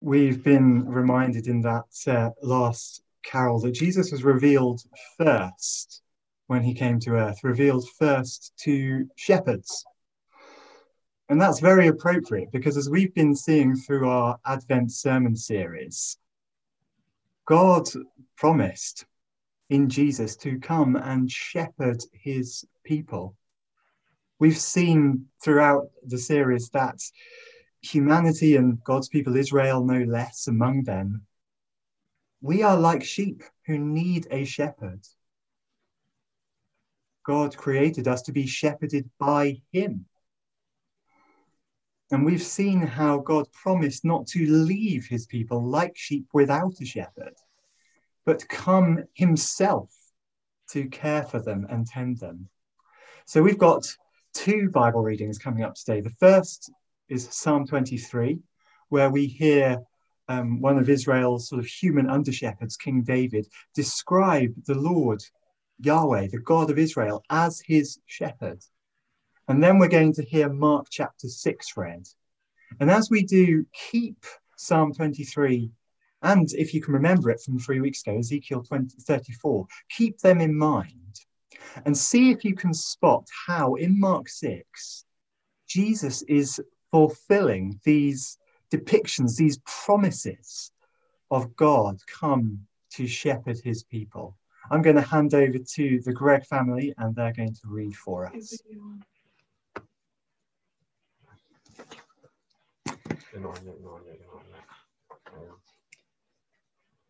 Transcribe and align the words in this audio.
we've 0.00 0.42
been 0.42 0.86
reminded 0.86 1.46
in 1.46 1.60
that 1.62 1.84
uh, 2.06 2.30
last 2.42 3.02
carol 3.22 3.60
that 3.60 3.72
Jesus 3.72 4.10
was 4.10 4.24
revealed 4.24 4.82
first 5.18 6.02
when 6.46 6.62
he 6.62 6.74
came 6.74 6.98
to 7.00 7.12
earth, 7.12 7.44
revealed 7.44 7.88
first 7.98 8.52
to 8.64 9.06
shepherds. 9.16 9.84
And 11.28 11.40
that's 11.40 11.60
very 11.60 11.86
appropriate 11.86 12.50
because 12.50 12.76
as 12.76 12.90
we've 12.90 13.14
been 13.14 13.36
seeing 13.36 13.76
through 13.76 14.08
our 14.08 14.38
Advent 14.44 14.90
sermon 14.90 15.36
series, 15.36 16.16
God 17.46 17.88
promised 18.36 19.04
in 19.68 19.88
Jesus 19.88 20.34
to 20.38 20.58
come 20.58 20.96
and 20.96 21.30
shepherd 21.30 22.02
his 22.12 22.64
people. 22.84 23.36
We've 24.40 24.58
seen 24.58 25.26
throughout 25.44 25.90
the 26.04 26.18
series 26.18 26.70
that 26.70 26.98
humanity 27.82 28.56
and 28.56 28.82
God's 28.84 29.08
people, 29.08 29.36
Israel 29.36 29.84
no 29.84 30.02
less 30.02 30.46
among 30.46 30.84
them, 30.84 31.22
we 32.40 32.62
are 32.62 32.76
like 32.76 33.04
sheep 33.04 33.42
who 33.66 33.78
need 33.78 34.26
a 34.30 34.44
shepherd. 34.44 35.00
God 37.24 37.56
created 37.56 38.08
us 38.08 38.22
to 38.22 38.32
be 38.32 38.46
shepherded 38.46 39.10
by 39.18 39.60
him. 39.72 40.06
And 42.10 42.24
we've 42.24 42.42
seen 42.42 42.80
how 42.80 43.18
God 43.18 43.46
promised 43.52 44.04
not 44.04 44.26
to 44.28 44.46
leave 44.46 45.06
his 45.06 45.26
people 45.26 45.64
like 45.64 45.96
sheep 45.96 46.26
without 46.32 46.80
a 46.80 46.84
shepherd, 46.84 47.34
but 48.24 48.48
come 48.48 49.04
himself 49.14 49.94
to 50.70 50.88
care 50.88 51.22
for 51.22 51.40
them 51.40 51.66
and 51.70 51.86
tend 51.86 52.18
them. 52.18 52.48
So 53.26 53.42
we've 53.42 53.58
got 53.58 53.86
two 54.34 54.70
Bible 54.70 55.02
readings 55.02 55.38
coming 55.38 55.62
up 55.62 55.74
today. 55.74 56.00
The 56.00 56.10
first 56.18 56.72
is 57.10 57.28
Psalm 57.30 57.66
23, 57.66 58.38
where 58.88 59.10
we 59.10 59.26
hear 59.26 59.78
um, 60.28 60.60
one 60.60 60.78
of 60.78 60.88
Israel's 60.88 61.48
sort 61.48 61.58
of 61.58 61.66
human 61.66 62.08
under 62.08 62.32
shepherds, 62.32 62.76
King 62.76 63.02
David, 63.02 63.48
describe 63.74 64.54
the 64.66 64.76
Lord, 64.76 65.22
Yahweh, 65.80 66.28
the 66.28 66.38
God 66.38 66.70
of 66.70 66.78
Israel, 66.78 67.24
as 67.28 67.60
his 67.60 67.98
shepherd. 68.06 68.60
And 69.48 69.62
then 69.62 69.78
we're 69.78 69.88
going 69.88 70.12
to 70.14 70.24
hear 70.24 70.48
Mark 70.48 70.86
chapter 70.90 71.26
6 71.26 71.76
read. 71.76 72.06
And 72.78 72.90
as 72.90 73.10
we 73.10 73.24
do, 73.24 73.66
keep 73.90 74.24
Psalm 74.56 74.94
23, 74.94 75.72
and 76.22 76.52
if 76.52 76.72
you 76.72 76.80
can 76.80 76.94
remember 76.94 77.30
it 77.30 77.40
from 77.40 77.58
three 77.58 77.80
weeks 77.80 78.02
ago, 78.02 78.18
Ezekiel 78.18 78.62
20, 78.62 78.96
34, 79.00 79.66
keep 79.90 80.18
them 80.20 80.40
in 80.40 80.54
mind 80.56 80.94
and 81.84 81.96
see 81.96 82.30
if 82.30 82.44
you 82.44 82.54
can 82.54 82.72
spot 82.72 83.26
how 83.46 83.74
in 83.74 83.98
Mark 83.98 84.28
6, 84.28 85.04
Jesus 85.66 86.22
is 86.22 86.60
fulfilling 86.90 87.80
these 87.84 88.38
depictions, 88.72 89.36
these 89.36 89.58
promises 89.64 90.72
of 91.30 91.54
God 91.56 91.98
come 92.06 92.66
to 92.92 93.06
shepherd 93.06 93.58
his 93.62 93.82
people. 93.84 94.36
I'm 94.70 94.82
going 94.82 94.96
to 94.96 95.02
hand 95.02 95.34
over 95.34 95.58
to 95.58 96.00
the 96.04 96.12
Greg 96.12 96.44
family 96.44 96.94
and 96.98 97.14
they're 97.14 97.32
going 97.32 97.54
to 97.54 97.68
read 97.68 97.94
for 97.96 98.26
us. 98.26 98.60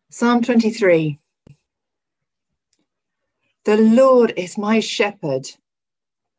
Psalm 0.09 0.41
23 0.41 1.19
The 3.65 3.77
Lord 3.77 4.33
is 4.37 4.57
my 4.57 4.79
shepherd, 4.79 5.47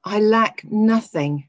I 0.05 0.20
lack 0.20 0.65
nothing. 0.65 1.48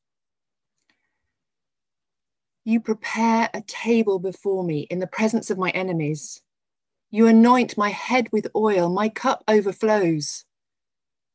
You 2.63 2.79
prepare 2.79 3.49
a 3.55 3.61
table 3.61 4.19
before 4.19 4.63
me 4.63 4.81
in 4.81 4.99
the 4.99 5.07
presence 5.07 5.49
of 5.49 5.57
my 5.57 5.71
enemies. 5.71 6.43
You 7.09 7.25
anoint 7.25 7.75
my 7.75 7.89
head 7.89 8.27
with 8.31 8.47
oil, 8.55 8.87
my 8.87 9.09
cup 9.09 9.43
overflows. 9.47 10.45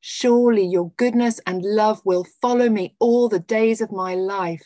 Surely 0.00 0.65
your 0.65 0.92
goodness 0.92 1.41
and 1.44 1.62
love 1.65 2.00
will 2.04 2.25
follow 2.41 2.69
me 2.69 2.94
all 3.00 3.28
the 3.28 3.41
days 3.41 3.81
of 3.81 3.91
my 3.91 4.15
life, 4.15 4.62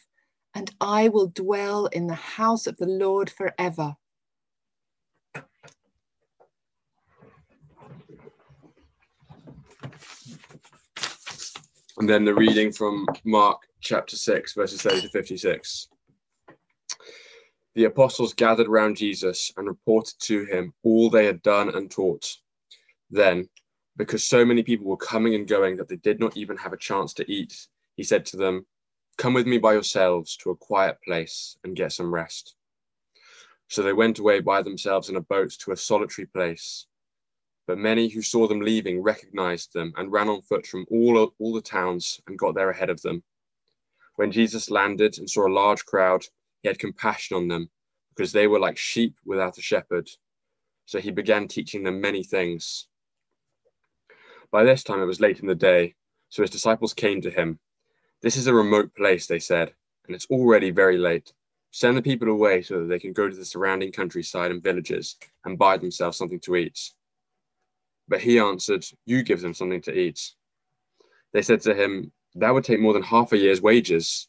and 0.54 0.70
I 0.82 1.09
will 1.09 1.28
dwell 1.28 1.87
in 1.87 2.09
the 2.09 2.15
house 2.15 2.66
of 2.66 2.76
the 2.76 2.87
Lord 2.87 3.31
forever. 3.31 3.97
And 11.97 12.06
then 12.06 12.26
the 12.26 12.34
reading 12.34 12.70
from 12.70 13.06
Mark 13.25 13.62
chapter 13.81 14.16
6, 14.16 14.53
verses 14.53 14.82
30 14.82 15.00
to 15.03 15.09
56 15.09 15.88
the 17.75 17.84
apostles 17.84 18.34
gathered 18.34 18.66
around 18.66 18.97
Jesus 18.97 19.53
and 19.56 19.66
reported 19.66 20.14
to 20.20 20.44
him 20.44 20.72
all 20.82 21.08
they 21.08 21.26
had 21.26 21.42
done 21.42 21.75
and 21.75 21.91
taught. 21.91 22.36
Then, 23.10 23.48
because 23.97 24.25
so 24.25 24.44
many 24.44 24.62
people 24.62 24.86
were 24.86 24.97
coming 24.97 25.34
and 25.34 25.47
going 25.47 25.76
that 25.76 25.88
they 25.88 25.97
did 25.97 26.20
not 26.20 26.36
even 26.36 26.56
have 26.56 26.72
a 26.72 26.78
chance 26.78 27.14
to 27.14 27.31
eat, 27.31 27.69
he 27.97 28.03
said 28.03 28.26
to 28.26 28.36
them, 28.36 28.66
Come 29.19 29.34
with 29.34 29.47
me 29.47 29.58
by 29.58 29.75
yourselves 29.75 30.36
to 30.38 30.50
a 30.50 30.56
quiet 30.56 30.97
place 31.04 31.56
and 31.62 31.76
get 31.76 31.92
some 31.92 32.12
rest. 32.12 32.54
So 33.69 33.82
they 33.82 33.92
went 33.92 34.19
away 34.19 34.41
by 34.41 34.62
themselves 34.62 35.08
in 35.08 35.16
a 35.16 35.20
boat 35.20 35.50
to 35.60 35.72
a 35.72 35.76
solitary 35.76 36.26
place. 36.26 36.87
But 37.66 37.78
many 37.78 38.08
who 38.08 38.22
saw 38.22 38.48
them 38.48 38.62
leaving 38.62 39.00
recognized 39.00 39.75
them 39.75 39.92
and 39.97 40.10
ran 40.10 40.28
on 40.28 40.42
foot 40.42 40.66
from 40.66 40.87
all, 40.91 41.32
all 41.38 41.52
the 41.52 41.60
towns 41.60 42.20
and 42.26 42.38
got 42.38 42.56
there 42.56 42.70
ahead 42.70 42.91
of 42.91 43.00
them. 43.02 43.22
When 44.16 44.32
Jesus 44.32 44.70
landed 44.70 45.19
and 45.19 45.31
saw 45.31 45.47
a 45.47 45.52
large 45.52 45.84
crowd, 45.84 46.25
he 46.62 46.69
had 46.69 46.78
compassion 46.78 47.37
on 47.37 47.48
them 47.48 47.71
because 48.15 48.32
they 48.32 48.47
were 48.47 48.59
like 48.59 48.76
sheep 48.76 49.16
without 49.25 49.59
a 49.59 49.62
shepherd. 49.62 50.09
So 50.87 51.00
he 51.00 51.10
began 51.10 51.48
teaching 51.48 51.82
them 51.82 52.00
many 52.00 52.22
things. 52.22 52.88
By 54.50 54.65
this 54.65 54.82
time 54.82 55.00
it 55.00 55.06
was 55.06 55.20
late 55.20 55.41
in 55.41 55.47
the 55.47 55.54
day, 55.54 55.94
so 56.28 56.43
his 56.43 56.50
disciples 56.50 56.94
came 56.94 57.20
to 57.22 57.31
him. 57.31 57.59
This 58.22 58.37
is 58.37 58.47
a 58.47 58.54
remote 58.54 58.94
place, 58.94 59.26
they 59.26 59.38
said, 59.38 59.72
and 60.06 60.15
it's 60.15 60.26
already 60.26 60.70
very 60.70 60.99
late. 60.99 61.32
Send 61.70 61.97
the 61.97 62.03
people 62.03 62.28
away 62.28 62.62
so 62.62 62.81
that 62.81 62.87
they 62.87 62.99
can 62.99 63.12
go 63.12 63.28
to 63.28 63.37
the 63.37 63.44
surrounding 63.44 63.93
countryside 63.93 64.50
and 64.50 64.62
villages 64.62 65.16
and 65.44 65.59
buy 65.59 65.76
themselves 65.76 66.19
something 66.19 66.41
to 66.41 66.56
eat. 66.56 66.91
But 68.09 68.20
he 68.20 68.41
answered, 68.41 68.84
You 69.06 69.22
give 69.22 69.41
them 69.41 69.54
something 69.54 69.81
to 69.82 69.97
eat. 69.97 70.20
They 71.32 71.43
said 71.43 71.60
to 71.62 71.75
him, 71.75 72.10
That 72.34 72.53
would 72.53 72.65
take 72.65 72.81
more 72.81 72.93
than 72.93 73.04
half 73.04 73.32
a 73.32 73.38
year's 73.38 73.62
wages. 73.62 74.28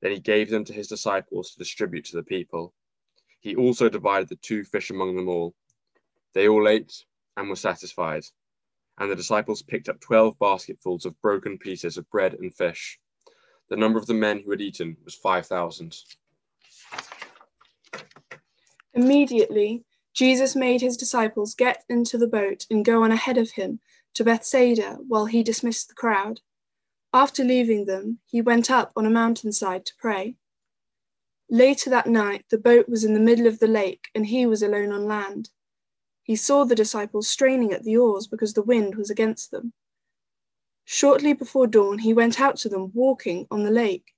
then 0.00 0.12
he 0.12 0.20
gave 0.20 0.50
them 0.50 0.64
to 0.64 0.72
his 0.72 0.88
disciples 0.88 1.50
to 1.50 1.58
distribute 1.58 2.04
to 2.06 2.16
the 2.16 2.22
people. 2.22 2.74
He 3.40 3.56
also 3.56 3.88
divided 3.88 4.28
the 4.28 4.36
two 4.36 4.64
fish 4.64 4.90
among 4.90 5.16
them 5.16 5.28
all. 5.28 5.54
They 6.34 6.48
all 6.48 6.68
ate 6.68 7.04
and 7.36 7.48
were 7.48 7.56
satisfied. 7.56 8.24
And 8.98 9.10
the 9.10 9.16
disciples 9.16 9.62
picked 9.62 9.88
up 9.88 10.00
12 10.00 10.38
basketfuls 10.38 11.06
of 11.06 11.20
broken 11.20 11.58
pieces 11.58 11.96
of 11.96 12.10
bread 12.10 12.34
and 12.34 12.54
fish. 12.54 12.98
The 13.68 13.76
number 13.76 13.98
of 13.98 14.06
the 14.06 14.14
men 14.14 14.40
who 14.40 14.50
had 14.50 14.60
eaten 14.60 14.96
was 15.04 15.14
5,000. 15.14 15.94
Immediately, 18.94 19.84
Jesus 20.14 20.56
made 20.56 20.80
his 20.80 20.96
disciples 20.96 21.54
get 21.54 21.84
into 21.88 22.18
the 22.18 22.26
boat 22.26 22.66
and 22.70 22.84
go 22.84 23.04
on 23.04 23.12
ahead 23.12 23.38
of 23.38 23.52
him 23.52 23.78
to 24.14 24.24
Bethsaida 24.24 24.98
while 25.06 25.26
he 25.26 25.42
dismissed 25.44 25.88
the 25.88 25.94
crowd. 25.94 26.40
After 27.12 27.42
leaving 27.42 27.86
them, 27.86 28.20
he 28.26 28.42
went 28.42 28.70
up 28.70 28.92
on 28.94 29.06
a 29.06 29.10
mountainside 29.10 29.86
to 29.86 29.94
pray. 29.96 30.36
Later 31.48 31.88
that 31.90 32.06
night, 32.06 32.44
the 32.50 32.58
boat 32.58 32.88
was 32.88 33.04
in 33.04 33.14
the 33.14 33.20
middle 33.20 33.46
of 33.46 33.58
the 33.58 33.66
lake 33.66 34.08
and 34.14 34.26
he 34.26 34.44
was 34.44 34.62
alone 34.62 34.92
on 34.92 35.06
land. 35.06 35.50
he 36.22 36.36
saw 36.36 36.64
the 36.64 36.74
disciples 36.74 37.26
straining 37.26 37.72
at 37.72 37.84
the 37.84 37.96
oars 37.96 38.26
because 38.26 38.52
the 38.52 38.62
wind 38.62 38.96
was 38.96 39.08
against 39.08 39.50
them. 39.50 39.72
Shortly 40.84 41.32
before 41.32 41.66
dawn, 41.66 42.00
he 42.00 42.12
went 42.12 42.38
out 42.38 42.58
to 42.58 42.68
them 42.68 42.92
walking 42.92 43.46
on 43.50 43.62
the 43.62 43.70
lake. 43.70 44.14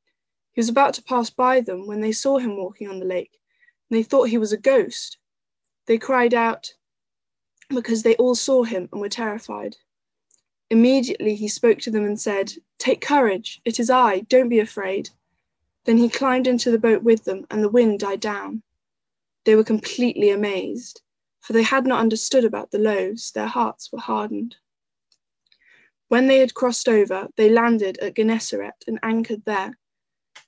He 0.51 0.61
was 0.61 0.69
about 0.69 0.95
to 0.95 1.05
pass 1.05 1.31
by 1.31 1.61
them 1.61 1.87
when 1.87 2.01
they 2.01 2.11
saw 2.11 2.39
him 2.39 2.57
walking 2.57 2.89
on 2.89 2.99
the 2.99 3.07
lake, 3.07 3.39
and 3.89 3.97
they 3.97 4.03
thought 4.03 4.29
he 4.29 4.39
was 4.39 4.53
a 4.53 4.57
ghost. 4.57 5.19
They 5.87 5.99
cried 5.99 6.35
out 6.35 6.75
because 7.69 8.03
they 8.03 8.17
all 8.17 8.35
saw 8.35 8.65
him 8.65 8.89
and 8.91 9.01
were 9.01 9.09
terrified. 9.09 9.77
Immediately 10.70 11.34
he 11.34 11.49
spoke 11.49 11.78
to 11.81 11.90
them 11.90 12.05
and 12.05 12.20
said, 12.20 12.52
Take 12.78 13.00
courage, 13.00 13.61
it 13.64 13.78
is 13.78 13.90
I, 13.90 14.20
don't 14.20 14.49
be 14.49 14.61
afraid. 14.61 15.11
Then 15.84 15.99
he 15.99 16.08
climbed 16.08 16.46
into 16.46 16.70
the 16.70 16.78
boat 16.78 17.02
with 17.02 17.25
them, 17.25 17.46
and 17.50 17.62
the 17.62 17.69
wind 17.69 18.00
died 18.00 18.20
down. 18.20 18.62
They 19.44 19.56
were 19.56 19.64
completely 19.64 20.31
amazed 20.31 21.02
for 21.40 21.55
they 21.55 21.62
had 21.62 21.87
not 21.87 22.00
understood 22.00 22.44
about 22.44 22.70
the 22.70 22.78
loaves, 22.78 23.32
their 23.32 23.46
hearts 23.46 23.90
were 23.90 23.99
hardened. 23.99 24.56
When 26.08 26.26
they 26.26 26.38
had 26.38 26.55
crossed 26.55 26.88
over, 26.88 27.28
they 27.37 27.49
landed 27.49 27.99
at 27.99 28.14
Gennesaret 28.14 28.84
and 28.87 28.99
anchored 29.02 29.44
there. 29.44 29.78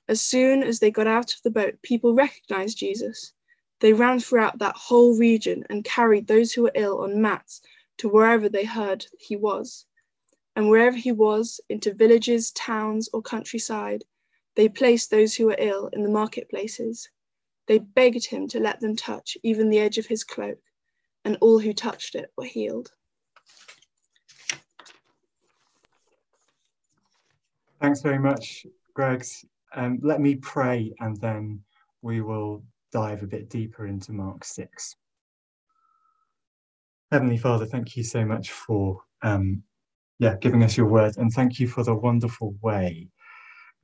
As 0.07 0.21
soon 0.21 0.61
as 0.61 0.79
they 0.79 0.91
got 0.91 1.07
out 1.07 1.33
of 1.33 1.41
the 1.43 1.49
boat, 1.49 1.81
people 1.81 2.13
recognized 2.13 2.77
Jesus. 2.77 3.33
They 3.79 3.93
ran 3.93 4.19
throughout 4.19 4.59
that 4.59 4.75
whole 4.75 5.17
region 5.17 5.65
and 5.69 5.83
carried 5.83 6.27
those 6.27 6.53
who 6.53 6.63
were 6.63 6.71
ill 6.75 7.01
on 7.01 7.21
mats 7.21 7.61
to 7.97 8.09
wherever 8.09 8.47
they 8.47 8.65
heard 8.65 9.05
he 9.17 9.35
was. 9.35 9.85
And 10.55 10.69
wherever 10.69 10.97
he 10.97 11.11
was, 11.11 11.59
into 11.69 11.93
villages, 11.93 12.51
towns, 12.51 13.09
or 13.13 13.21
countryside, 13.21 14.03
they 14.55 14.69
placed 14.69 15.09
those 15.09 15.35
who 15.35 15.47
were 15.47 15.55
ill 15.57 15.87
in 15.87 16.03
the 16.03 16.09
marketplaces. 16.09 17.09
They 17.67 17.79
begged 17.79 18.25
him 18.25 18.47
to 18.49 18.59
let 18.59 18.79
them 18.79 18.95
touch 18.95 19.37
even 19.41 19.69
the 19.69 19.79
edge 19.79 19.97
of 19.97 20.05
his 20.05 20.23
cloak 20.23 20.59
and 21.25 21.37
all 21.41 21.59
who 21.59 21.73
touched 21.73 22.15
it 22.15 22.31
were 22.37 22.45
healed. 22.45 22.91
Thanks 27.81 28.01
very 28.01 28.19
much, 28.19 28.65
Gregs. 28.95 29.45
Um, 29.75 29.99
let 30.01 30.21
me 30.21 30.35
pray 30.35 30.93
and 30.99 31.19
then 31.19 31.61
we 32.01 32.21
will 32.21 32.63
dive 32.91 33.23
a 33.23 33.27
bit 33.27 33.49
deeper 33.49 33.87
into 33.87 34.11
Mark 34.11 34.43
6. 34.45 34.95
Heavenly 37.11 37.37
Father, 37.37 37.65
thank 37.65 37.97
you 37.97 38.03
so 38.03 38.25
much 38.25 38.51
for 38.51 39.01
um, 39.21 39.63
yeah, 40.19 40.35
giving 40.39 40.63
us 40.63 40.77
your 40.77 40.87
word 40.87 41.17
and 41.17 41.31
thank 41.31 41.59
you 41.59 41.67
for 41.67 41.83
the 41.83 41.93
wonderful 41.93 42.55
way 42.61 43.07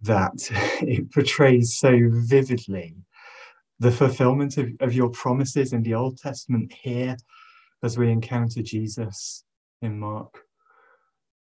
that 0.01 0.33
it 0.81 1.11
portrays 1.11 1.75
so 1.75 1.97
vividly 2.11 2.95
the 3.79 3.91
fulfillment 3.91 4.57
of, 4.57 4.69
of 4.81 4.93
your 4.93 5.09
promises 5.09 5.73
in 5.73 5.81
the 5.83 5.93
Old 5.93 6.17
Testament 6.17 6.73
here 6.73 7.15
as 7.81 7.97
we 7.97 8.11
encounter 8.11 8.61
Jesus 8.61 9.43
in 9.81 9.97
Mark. 9.97 10.43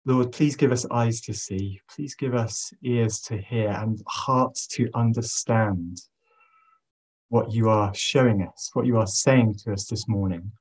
Lord, 0.05 0.31
please 0.31 0.55
give 0.55 0.71
us 0.71 0.85
eyes 0.91 1.19
to 1.21 1.33
see, 1.33 1.81
please 1.93 2.15
give 2.15 2.33
us 2.33 2.71
ears 2.83 3.19
to 3.21 3.37
hear, 3.37 3.69
and 3.69 4.01
hearts 4.07 4.67
to 4.67 4.89
understand 4.93 5.99
what 7.29 7.51
you 7.51 7.69
are 7.69 7.93
showing 7.93 8.41
us, 8.43 8.69
what 8.73 8.85
you 8.85 8.97
are 8.97 9.07
saying 9.07 9.55
to 9.63 9.73
us 9.73 9.87
this 9.87 10.07
morning. 10.07 10.51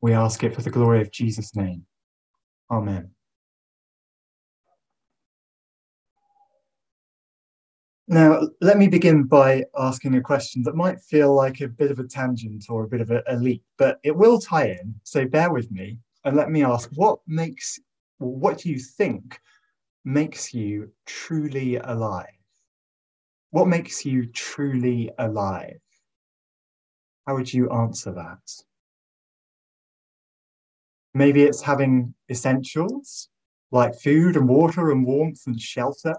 We 0.00 0.14
ask 0.14 0.42
it 0.42 0.54
for 0.54 0.62
the 0.62 0.70
glory 0.70 1.00
of 1.00 1.12
Jesus' 1.12 1.54
name. 1.54 1.86
Amen. 2.70 3.10
Now, 8.08 8.42
let 8.60 8.78
me 8.78 8.86
begin 8.86 9.24
by 9.24 9.64
asking 9.76 10.14
a 10.14 10.20
question 10.20 10.62
that 10.62 10.76
might 10.76 11.00
feel 11.00 11.34
like 11.34 11.60
a 11.60 11.66
bit 11.66 11.90
of 11.90 11.98
a 11.98 12.06
tangent 12.06 12.66
or 12.68 12.84
a 12.84 12.88
bit 12.88 13.00
of 13.00 13.10
a, 13.10 13.22
a, 13.26 13.34
leap, 13.34 13.64
but 13.78 13.98
it 14.04 14.16
will 14.16 14.38
tie 14.38 14.68
in. 14.68 14.94
So 15.02 15.26
bear 15.26 15.52
with 15.52 15.70
me 15.72 15.98
and 16.24 16.36
let 16.36 16.50
me 16.50 16.64
ask 16.64 16.88
what 16.94 17.18
makes, 17.26 17.80
what 18.18 18.58
do 18.58 18.70
you 18.70 18.78
think 18.78 19.40
makes 20.04 20.54
you 20.54 20.92
truly 21.04 21.76
alive? 21.76 22.26
What 23.50 23.66
makes 23.66 24.04
you 24.04 24.26
truly 24.26 25.10
alive? 25.18 25.80
How 27.26 27.34
would 27.34 27.52
you 27.52 27.70
answer 27.70 28.12
that? 28.12 28.62
Maybe 31.16 31.42
it's 31.42 31.62
having 31.62 32.14
essentials 32.30 33.28
like 33.72 33.98
food 33.98 34.36
and 34.36 34.48
water 34.48 34.90
and 34.90 35.06
warmth 35.06 35.42
and 35.46 35.60
shelter 35.60 36.14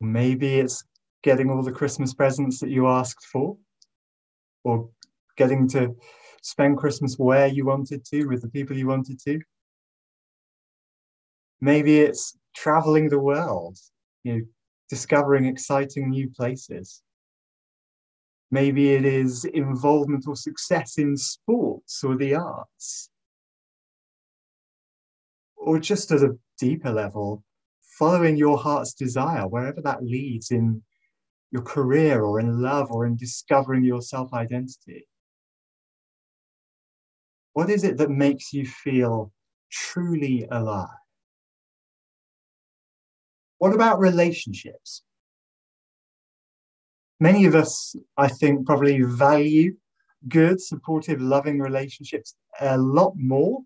Maybe 0.00 0.58
it's 0.58 0.84
getting 1.22 1.50
all 1.50 1.62
the 1.62 1.72
Christmas 1.72 2.12
presents 2.12 2.60
that 2.60 2.70
you 2.70 2.86
asked 2.86 3.24
for, 3.26 3.56
or 4.64 4.90
getting 5.36 5.68
to 5.68 5.96
spend 6.42 6.78
Christmas 6.78 7.18
where 7.18 7.46
you 7.46 7.64
wanted 7.64 8.04
to 8.06 8.26
with 8.26 8.42
the 8.42 8.48
people 8.48 8.76
you 8.76 8.86
wanted 8.86 9.18
to. 9.20 9.40
Maybe 11.60 12.00
it's 12.00 12.36
traveling 12.54 13.08
the 13.08 13.18
world, 13.18 13.78
you 14.22 14.32
know, 14.34 14.40
discovering 14.90 15.46
exciting 15.46 16.10
new 16.10 16.30
places. 16.30 17.02
Maybe 18.50 18.92
it 18.92 19.04
is 19.04 19.44
involvement 19.44 20.26
or 20.28 20.36
success 20.36 20.98
in 20.98 21.16
sports 21.16 22.04
or 22.04 22.16
the 22.16 22.34
arts. 22.34 23.10
Or 25.56 25.80
just 25.80 26.12
at 26.12 26.22
a 26.22 26.38
deeper 26.58 26.92
level, 26.92 27.42
following 27.98 28.36
your 28.36 28.56
heart's 28.56 28.94
desire, 28.94 29.48
wherever 29.48 29.80
that 29.82 30.04
leads 30.04 30.50
in 30.50 30.82
your 31.50 31.62
career 31.62 32.22
or 32.22 32.38
in 32.38 32.60
love 32.60 32.90
or 32.90 33.06
in 33.06 33.16
discovering 33.16 33.84
your 33.84 34.02
self 34.02 34.32
identity. 34.32 35.08
What 37.52 37.70
is 37.70 37.84
it 37.84 37.96
that 37.96 38.10
makes 38.10 38.52
you 38.52 38.66
feel 38.66 39.32
truly 39.70 40.46
alive? 40.50 40.88
What 43.58 43.74
about 43.74 43.98
relationships? 43.98 45.02
Many 47.18 47.46
of 47.46 47.54
us, 47.54 47.96
I 48.16 48.28
think, 48.28 48.66
probably 48.66 49.00
value 49.02 49.76
good, 50.28 50.60
supportive, 50.60 51.20
loving 51.20 51.60
relationships 51.60 52.34
a 52.60 52.76
lot 52.76 53.14
more 53.16 53.60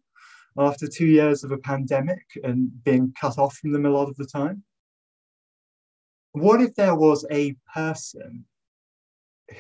after 0.59 0.87
two 0.87 1.07
years 1.07 1.43
of 1.43 1.53
a 1.53 1.59
pandemic 1.59 2.25
and 2.45 2.71
being 2.85 3.13
cut 3.19 3.39
off 3.39 3.57
from 3.57 3.73
them 3.73 3.87
a 3.87 3.91
lot 3.91 4.09
of 4.09 4.17
the 4.17 4.27
time? 4.27 4.63
What 6.33 6.61
if 6.61 6.75
there 6.75 6.95
was 6.95 7.27
a 7.31 7.57
person 7.75 8.45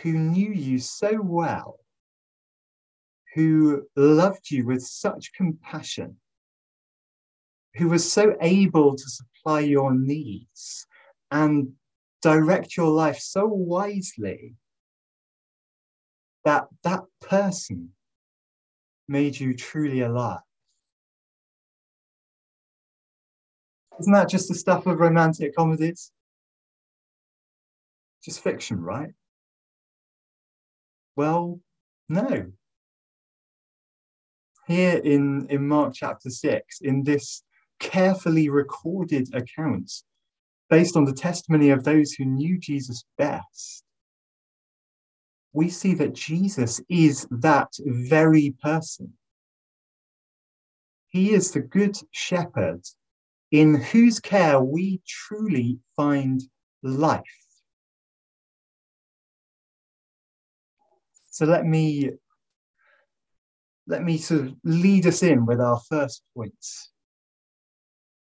who 0.03 0.13
knew 0.13 0.53
you 0.53 0.79
so 0.79 1.21
well, 1.21 1.81
who 3.35 3.89
loved 3.97 4.51
you 4.51 4.67
with 4.67 4.83
such 4.83 5.33
compassion, 5.33 6.17
who 7.75 7.89
was 7.89 8.11
so 8.11 8.37
able 8.41 8.95
to 8.95 9.05
supply 9.09 9.61
your 9.61 9.95
needs 9.95 10.87
and 11.31 11.73
direct 12.23 12.77
your 12.77 12.89
life 12.89 13.19
so 13.19 13.47
wisely 13.47 14.55
that 16.45 16.69
that 16.83 17.05
person 17.21 17.91
made 19.09 19.39
you 19.39 19.55
truly 19.55 20.01
alive? 20.01 20.41
Isn't 24.01 24.13
that 24.13 24.29
just 24.29 24.49
the 24.49 24.55
stuff 24.55 24.87
of 24.87 24.99
romantic 24.99 25.55
comedies? 25.55 26.11
Just 28.25 28.41
fiction, 28.41 28.81
right? 28.83 29.13
Well, 31.17 31.61
no. 32.09 32.53
Here 34.67 34.99
in, 34.99 35.49
in 35.51 35.67
Mark 35.67 35.95
chapter 35.95 36.31
6, 36.31 36.81
in 36.81 37.03
this 37.03 37.43
carefully 37.79 38.49
recorded 38.49 39.35
account, 39.35 39.91
based 40.71 40.97
on 40.97 41.05
the 41.05 41.13
testimony 41.13 41.71
of 41.71 41.85
those 41.85 42.13
who 42.13 42.25
knew 42.25 42.57
Jesus 42.59 43.05
best, 43.19 43.85
we 45.53 45.69
see 45.69 45.95
that 45.95 46.15
Jesus 46.15 46.81
is 46.89 47.27
that 47.31 47.73
very 47.79 48.55
person. 48.63 49.13
He 51.09 51.33
is 51.33 51.51
the 51.51 51.61
good 51.61 51.97
shepherd 52.13 52.83
in 53.51 53.75
whose 53.75 54.21
care 54.21 54.61
we 54.61 55.03
truly 55.05 55.81
find 55.97 56.41
life. 56.85 57.25
So 61.31 61.47
let 61.47 61.67
me 61.67 62.11
let 63.89 64.05
me 64.05 64.19
sort 64.19 64.43
of 64.43 64.55
lead 64.63 65.07
us 65.07 65.25
in 65.25 65.47
with 65.47 65.61
our 65.61 65.81
first 65.89 66.23
point. 66.37 66.55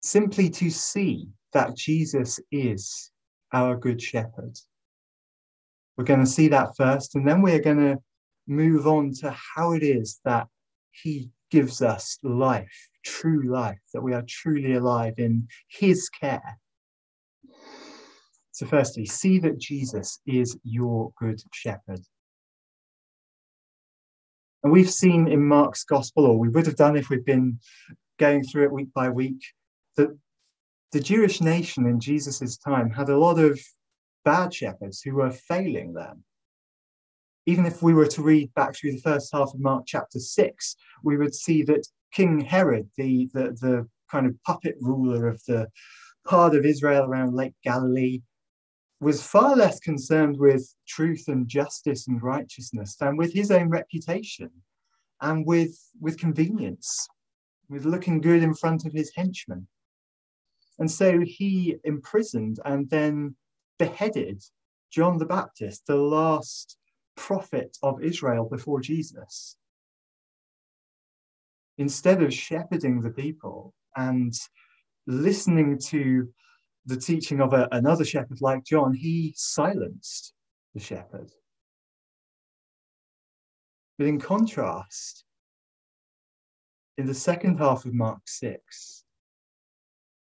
Simply 0.01 0.51
to 0.51 0.69
see 0.69 1.29
that 1.55 1.77
Jesus 1.77 2.39
is 2.53 3.11
our 3.53 3.77
good 3.77 4.03
shepherd. 4.03 4.59
We're 5.97 6.05
going 6.05 6.21
to 6.21 6.27
see 6.27 6.49
that 6.49 6.77
first, 6.77 7.15
and 7.15 7.27
then 7.27 7.41
we're 7.41 7.61
going 7.61 7.79
to 7.79 7.99
move 8.47 8.87
on 8.87 9.13
to 9.21 9.35
how 9.57 9.73
it 9.73 9.83
is 9.83 10.21
that 10.25 10.49
he 10.91 11.31
gives 11.51 11.81
us 11.81 12.19
life 12.23 12.89
true 13.05 13.43
life, 13.43 13.79
that 13.93 14.03
we 14.03 14.13
are 14.15 14.25
truly 14.27 14.75
alive 14.75 15.15
in 15.19 15.47
his 15.69 16.09
care. 16.09 16.59
So, 18.53 18.67
firstly, 18.67 19.05
see 19.05 19.39
that 19.41 19.59
Jesus 19.59 20.21
is 20.27 20.57
your 20.65 21.13
good 21.19 21.41
shepherd. 21.53 22.01
And 24.63 24.73
we've 24.73 24.91
seen 24.91 25.29
in 25.29 25.47
Mark's 25.47 25.85
gospel, 25.85 26.25
or 26.25 26.39
we 26.39 26.49
would 26.49 26.67
have 26.67 26.77
done 26.77 26.97
if 26.97 27.11
we'd 27.11 27.25
been 27.25 27.59
going 28.19 28.45
through 28.45 28.65
it 28.65 28.73
week 28.73 28.93
by 28.95 29.11
week, 29.11 29.43
that 29.97 30.17
the 30.95 31.01
Jewish 31.01 31.41
nation 31.41 31.87
in 31.87 31.99
Jesus' 31.99 32.57
time 32.57 32.89
had 32.89 33.09
a 33.09 33.19
lot 33.19 33.41
of 33.41 33.61
bad 34.25 34.55
shepherds 34.55 35.03
who 35.03 35.17
were 35.17 35.33
failing 35.33 35.93
them. 35.93 36.23
Even 37.47 37.67
if 37.67 37.83
we 37.83 37.93
were 37.93 38.07
to 38.07 38.23
read 38.23 38.55
back 38.55 38.77
through 38.77 38.93
the 38.93 39.01
first 39.01 39.31
half 39.33 39.53
of 39.53 39.59
Mark 39.59 39.87
chapter 39.89 40.21
6, 40.21 40.77
we 41.03 41.17
would 41.17 41.35
see 41.35 41.65
that 41.65 41.85
King 42.13 42.41
Herod, 42.41 42.89
the, 42.97 43.29
the, 43.35 43.43
the 43.61 43.89
kind 44.09 44.25
of 44.25 44.41
puppet 44.45 44.77
ruler 44.81 45.27
of 45.27 45.43
the 45.49 45.67
part 46.29 46.55
of 46.55 46.65
Israel 46.65 47.07
around 47.07 47.35
Lake 47.35 47.55
Galilee, 47.65 48.23
was 49.01 49.21
far 49.21 49.57
less 49.57 49.81
concerned 49.81 50.39
with 50.39 50.73
truth 50.87 51.25
and 51.27 51.49
justice 51.49 52.07
and 52.07 52.23
righteousness 52.23 52.95
than 52.95 53.17
with 53.17 53.33
his 53.33 53.51
own 53.51 53.69
reputation 53.69 54.49
and 55.21 55.45
with, 55.45 55.77
with 56.01 56.19
convenience, 56.19 57.09
with 57.69 57.85
looking 57.85 58.21
good 58.21 58.45
in 58.45 58.55
front 58.55 58.87
of 58.87 58.93
his 58.93 59.11
henchmen. 59.17 59.67
And 60.79 60.91
so 60.91 61.21
he 61.21 61.77
imprisoned 61.85 62.59
and 62.65 62.89
then 62.91 63.37
beheaded 63.79 64.43
John 64.91 65.19
the 65.19 65.27
Baptist, 65.27 65.87
the 65.87 65.97
last 65.97 66.77
prophet 67.17 67.77
of 67.83 68.03
Israel 68.03 68.49
before 68.51 68.81
Jesus. 68.81 69.57
Instead 71.79 72.23
of 72.23 72.33
shepherding 72.33 73.01
the 73.01 73.11
people 73.11 73.75
and 73.97 74.33
listening 75.07 75.79
to 75.79 76.29
the 76.87 76.97
teaching 76.97 77.41
of 77.41 77.53
a, 77.53 77.69
another 77.73 78.05
shepherd 78.05 78.41
like 78.41 78.65
John, 78.65 78.95
he 78.95 79.33
silenced 79.37 80.35
the 80.75 80.81
shepherd. 80.81 81.31
But 83.99 84.07
in 84.07 84.21
contrast, 84.21 85.25
in 86.99 87.07
the 87.07 87.15
second 87.15 87.59
half 87.59 87.85
of 87.85 87.95
Mark 87.95 88.21
6, 88.27 89.04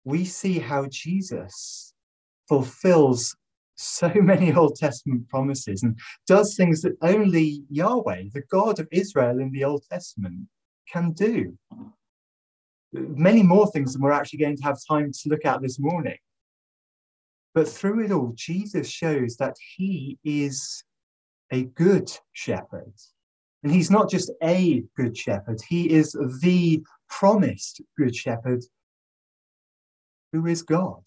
we 0.09 0.25
see 0.25 0.59
how 0.59 0.87
Jesus 0.87 1.93
fulfills 2.49 3.37
so 3.77 4.11
many 4.15 4.53
Old 4.55 4.77
Testament 4.77 5.29
promises 5.29 5.83
and 5.83 5.99
does 6.27 6.57
things 6.57 6.81
that 6.83 6.97
only 7.03 7.63
Yahweh, 7.69 8.25
the 8.33 8.43
God 8.51 8.81
of 8.81 8.89
Israel 8.91 9.39
in 9.39 9.53
the 9.53 9.65
Old 9.65 9.85
Testament, 9.91 10.49
can 10.91 11.13
do. 11.13 11.57
Many 12.93 13.43
more 13.43 13.71
things 13.71 13.93
than 13.93 14.01
we're 14.01 14.13
actually 14.13 14.39
going 14.39 14.57
to 14.57 14.63
have 14.63 14.79
time 14.89 15.13
to 15.13 15.29
look 15.29 15.45
at 15.45 15.61
this 15.61 15.79
morning. 15.79 16.17
But 17.55 17.69
through 17.69 18.07
it 18.07 18.11
all, 18.11 18.33
Jesus 18.35 18.89
shows 18.89 19.37
that 19.37 19.57
he 19.77 20.19
is 20.25 20.83
a 21.53 21.65
good 21.65 22.11
shepherd. 22.33 22.95
And 23.63 23.71
he's 23.71 23.91
not 23.91 24.09
just 24.09 24.31
a 24.43 24.85
good 24.97 25.19
shepherd, 25.19 25.61
he 25.69 25.91
is 25.91 26.13
the 26.41 26.83
promised 27.11 27.83
good 27.99 28.17
shepherd 28.17 28.65
who 30.33 30.47
is 30.47 30.63
God. 30.63 31.03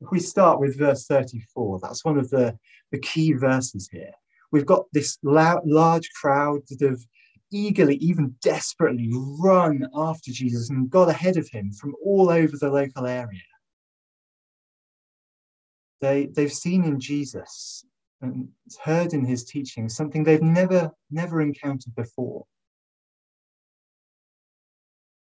If 0.00 0.10
we 0.10 0.20
start 0.20 0.60
with 0.60 0.78
verse 0.78 1.06
34, 1.06 1.80
that's 1.80 2.04
one 2.04 2.18
of 2.18 2.28
the, 2.30 2.58
the 2.92 2.98
key 2.98 3.32
verses 3.32 3.88
here. 3.90 4.12
We've 4.52 4.66
got 4.66 4.84
this 4.92 5.18
large 5.22 6.10
crowd 6.12 6.60
that 6.68 6.86
have 6.86 7.00
eagerly, 7.50 7.96
even 7.96 8.36
desperately 8.42 9.10
run 9.40 9.86
after 9.94 10.30
Jesus 10.30 10.70
and 10.70 10.90
got 10.90 11.08
ahead 11.08 11.36
of 11.36 11.48
him 11.48 11.72
from 11.72 11.94
all 12.04 12.30
over 12.30 12.56
the 12.56 12.70
local 12.70 13.06
area. 13.06 13.40
They, 16.00 16.26
they've 16.26 16.52
seen 16.52 16.84
in 16.84 17.00
Jesus 17.00 17.84
and 18.20 18.48
heard 18.82 19.14
in 19.14 19.24
his 19.24 19.44
teaching 19.44 19.88
something 19.88 20.24
they've 20.24 20.42
never, 20.42 20.90
never 21.10 21.40
encountered 21.40 21.94
before. 21.94 22.44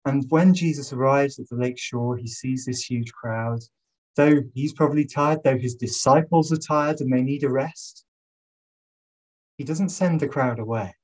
And 0.06 0.26
when 0.30 0.54
Jesus 0.54 0.92
arrives 0.92 1.40
at 1.40 1.48
the 1.50 1.56
lake 1.56 1.80
shore, 1.80 2.18
he 2.18 2.28
sees 2.28 2.66
this 2.66 2.84
huge 2.84 3.12
crowd. 3.14 3.60
Though 4.16 4.42
he's 4.54 4.74
probably 4.74 5.06
tired, 5.06 5.40
though 5.44 5.58
his 5.58 5.76
disciples 5.76 6.52
are 6.52 6.58
tired 6.58 7.02
and 7.02 7.12
they 7.12 7.22
need 7.22 7.44
a 7.44 7.50
rest, 7.50 8.06
he 9.58 9.64
doesn't 9.64 9.90
send 9.90 10.20
the 10.20 10.28
crowd 10.28 10.60
away. 10.60 10.96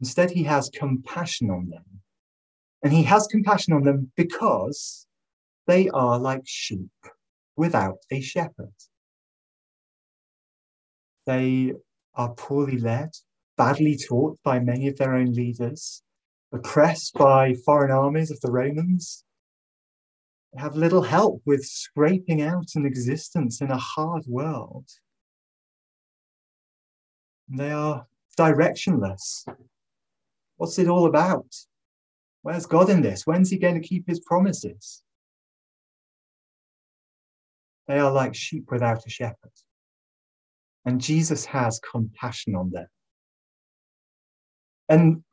Instead, 0.00 0.30
he 0.30 0.42
has 0.44 0.68
compassion 0.70 1.50
on 1.50 1.70
them. 1.70 1.84
And 2.82 2.92
he 2.92 3.04
has 3.04 3.26
compassion 3.26 3.72
on 3.72 3.84
them 3.84 4.10
because 4.16 5.06
they 5.66 5.88
are 5.90 6.18
like 6.18 6.42
sheep 6.44 6.90
without 7.56 7.98
a 8.10 8.20
shepherd. 8.20 8.74
They 11.26 11.72
are 12.14 12.34
poorly 12.34 12.78
led, 12.78 13.10
badly 13.56 13.96
taught 13.96 14.38
by 14.42 14.58
many 14.58 14.88
of 14.88 14.98
their 14.98 15.14
own 15.14 15.32
leaders, 15.32 16.02
oppressed 16.54 17.14
by 17.14 17.54
foreign 17.54 17.90
armies 17.90 18.30
of 18.30 18.40
the 18.40 18.50
Romans, 18.50 19.24
have 20.56 20.76
little 20.76 21.02
help 21.02 21.42
with 21.44 21.64
scraping 21.64 22.40
out 22.40 22.68
an 22.76 22.86
existence 22.86 23.60
in 23.60 23.70
a 23.70 23.76
hard 23.76 24.24
world. 24.26 24.86
They 27.48 27.70
are 27.70 28.06
directionless 28.38 29.44
What's 30.56 30.78
it 30.78 30.88
all 30.88 31.06
about? 31.06 31.46
Where's 32.42 32.66
God 32.66 32.90
in 32.90 33.02
this? 33.02 33.26
When's 33.26 33.50
he 33.50 33.58
going 33.58 33.80
to 33.80 33.86
keep 33.86 34.06
his 34.06 34.20
promises? 34.20 35.02
They 37.88 37.98
are 37.98 38.12
like 38.12 38.34
sheep 38.34 38.70
without 38.70 39.06
a 39.06 39.10
shepherd. 39.10 39.52
And 40.84 41.00
Jesus 41.00 41.44
has 41.46 41.80
compassion 41.80 42.54
on 42.54 42.70
them. 42.70 42.86
And 44.88 45.24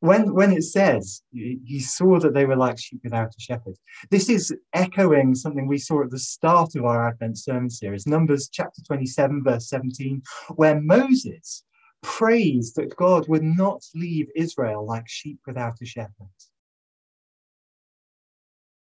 when, 0.00 0.32
when 0.32 0.52
it 0.52 0.62
says 0.62 1.22
he 1.32 1.80
saw 1.80 2.20
that 2.20 2.32
they 2.32 2.44
were 2.44 2.56
like 2.56 2.78
sheep 2.78 3.00
without 3.02 3.34
a 3.36 3.40
shepherd, 3.40 3.74
this 4.10 4.28
is 4.28 4.54
echoing 4.72 5.34
something 5.34 5.66
we 5.66 5.78
saw 5.78 6.02
at 6.02 6.10
the 6.10 6.18
start 6.18 6.76
of 6.76 6.84
our 6.84 7.08
Advent 7.08 7.38
sermon 7.38 7.70
series, 7.70 8.06
Numbers 8.06 8.48
chapter 8.52 8.80
27, 8.86 9.42
verse 9.42 9.68
17, 9.68 10.22
where 10.54 10.80
Moses 10.80 11.64
prays 12.02 12.74
that 12.74 12.94
God 12.96 13.28
would 13.28 13.42
not 13.42 13.82
leave 13.94 14.28
Israel 14.36 14.86
like 14.86 15.08
sheep 15.08 15.40
without 15.46 15.82
a 15.82 15.84
shepherd. 15.84 16.12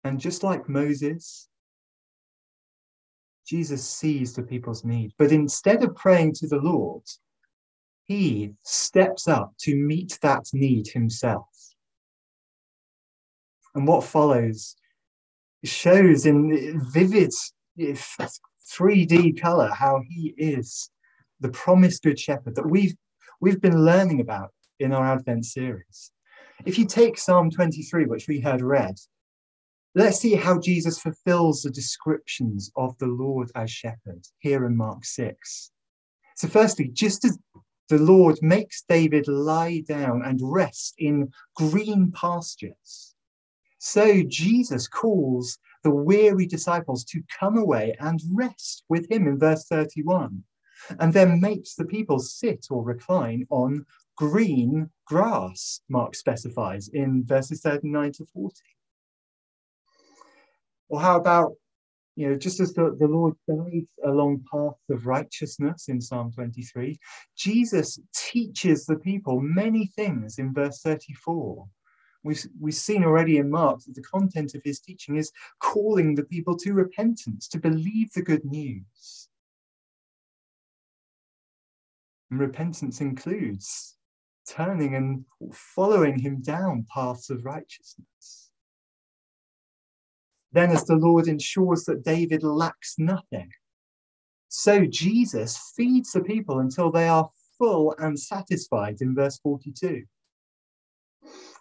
And 0.05 0.19
just 0.19 0.43
like 0.43 0.69
Moses, 0.69 1.49
Jesus 3.47 3.85
sees 3.87 4.35
the 4.35 4.43
people's 4.43 4.85
need. 4.85 5.13
But 5.19 5.31
instead 5.31 5.85
of 5.85 5.95
praying 5.95 6.35
to 6.35 6.49
the 6.49 6.57
Lord, 6.57 7.03
he 8.05 8.55
steps 8.65 9.29
up 9.29 9.53
to 9.61 9.75
meet 9.75 10.19
that 10.23 10.45
need 10.53 10.89
himself. 10.89 11.49
And 13.75 13.87
what 13.87 14.05
follows 14.05 14.77
shows 15.65 16.27
in 16.27 16.81
vivid 16.93 17.33
3D 17.79 19.41
color 19.41 19.71
how 19.71 20.03
he 20.09 20.35
is 20.37 20.91
the 21.41 21.51
promised 21.51 22.03
good 22.03 22.19
shepherd 22.19 22.55
that 22.57 22.69
we've 22.69 22.95
we've 23.41 23.61
been 23.61 23.85
learning 23.85 24.21
about 24.21 24.51
in 24.79 24.93
our 24.93 25.07
Advent 25.07 25.45
series. 25.45 26.13
If 26.65 26.79
you 26.79 26.87
take 26.87 27.19
Psalm 27.19 27.51
23, 27.51 28.07
which 28.07 28.29
we 28.29 28.41
heard 28.41 28.63
read, 28.63 28.95
let's 29.95 30.19
see 30.19 30.35
how 30.35 30.61
Jesus 30.61 31.01
fulfills 31.01 31.63
the 31.63 31.71
descriptions 31.71 32.71
of 32.77 32.97
the 32.99 33.07
Lord 33.07 33.51
as 33.57 33.71
shepherd 33.71 34.25
here 34.39 34.65
in 34.65 34.77
Mark 34.77 35.05
6. 35.05 35.73
So, 36.37 36.49
firstly, 36.49 36.89
just 36.93 37.25
as 37.25 37.37
the 37.93 37.99
Lord 37.99 38.39
makes 38.41 38.85
David 38.89 39.29
lie 39.29 39.83
down 39.87 40.23
and 40.25 40.41
rest 40.43 40.95
in 40.97 41.31
green 41.55 42.11
pastures, 42.11 43.15
so 43.77 44.23
Jesus 44.23 44.89
calls 44.89 45.59
the 45.85 45.91
weary 45.91 46.47
disciples 46.47 47.05
to 47.05 47.23
come 47.39 47.59
away 47.59 47.95
and 48.01 48.19
rest 48.33 48.85
with 48.89 49.11
him 49.11 49.27
in 49.27 49.39
verse 49.39 49.67
31 49.67 50.43
and 51.01 51.13
then 51.13 51.39
makes 51.39 51.75
the 51.75 51.85
people 51.85 52.19
sit 52.19 52.67
or 52.71 52.83
recline 52.83 53.47
on 53.51 53.85
green 54.17 54.89
grass, 55.07 55.83
Mark 55.91 56.15
specifies 56.15 56.89
in 56.89 57.23
verses 57.27 57.61
39 57.61 58.13
to 58.13 58.25
40. 58.33 58.57
Or 60.89 60.99
how 60.99 61.19
about, 61.19 61.53
you 62.15 62.29
know, 62.29 62.37
just 62.37 62.61
as 62.61 62.75
the, 62.75 62.95
the 62.99 63.07
Lord 63.07 63.35
guides 63.49 63.93
along 64.05 64.45
paths 64.51 64.91
of 64.91 65.07
righteousness 65.07 65.89
in 65.89 66.01
Psalm 66.01 66.31
23, 66.33 66.99
Jesus 67.37 67.99
teaches 68.15 68.85
the 68.85 68.97
people 68.97 69.41
many 69.41 69.87
things 69.87 70.39
in 70.39 70.53
verse 70.53 70.81
34. 70.83 71.67
We've, 72.23 72.45
we've 72.61 72.75
seen 72.75 73.03
already 73.03 73.39
in 73.39 73.51
Mark 73.51 73.81
that 73.85 73.95
the 73.95 74.03
content 74.03 74.55
of 74.55 74.63
his 74.63 74.79
teaching 74.79 75.17
is 75.17 75.33
calling 75.59 76.15
the 76.15 76.25
people 76.25 76.57
to 76.59 76.75
repentance, 76.75 77.49
to 77.49 77.59
believe 77.59 78.13
the 78.13 78.23
good 78.23 78.45
news. 78.45 79.29
And 82.31 82.39
repentance 82.39 83.01
includes 83.01 83.97
turning 84.49 84.95
and 84.95 85.25
following 85.53 86.19
him 86.19 86.43
down 86.43 86.87
paths 86.93 87.31
of 87.31 87.45
righteousness. 87.45 88.52
Then, 90.53 90.71
as 90.71 90.85
the 90.85 90.97
Lord 90.97 91.29
ensures 91.29 91.85
that 91.85 92.05
David 92.05 92.43
lacks 92.43 92.97
nothing, 92.99 93.51
so 94.49 94.85
Jesus 94.85 95.73
feeds 95.75 96.13
the 96.13 96.23
people 96.23 96.59
until 96.59 96.91
they 96.91 97.09
are 97.09 97.31
full 97.59 97.95
and 97.99 98.19
satisfied 98.19 99.01
in 99.01 99.15
verse 99.15 99.39
42. 99.39 100.03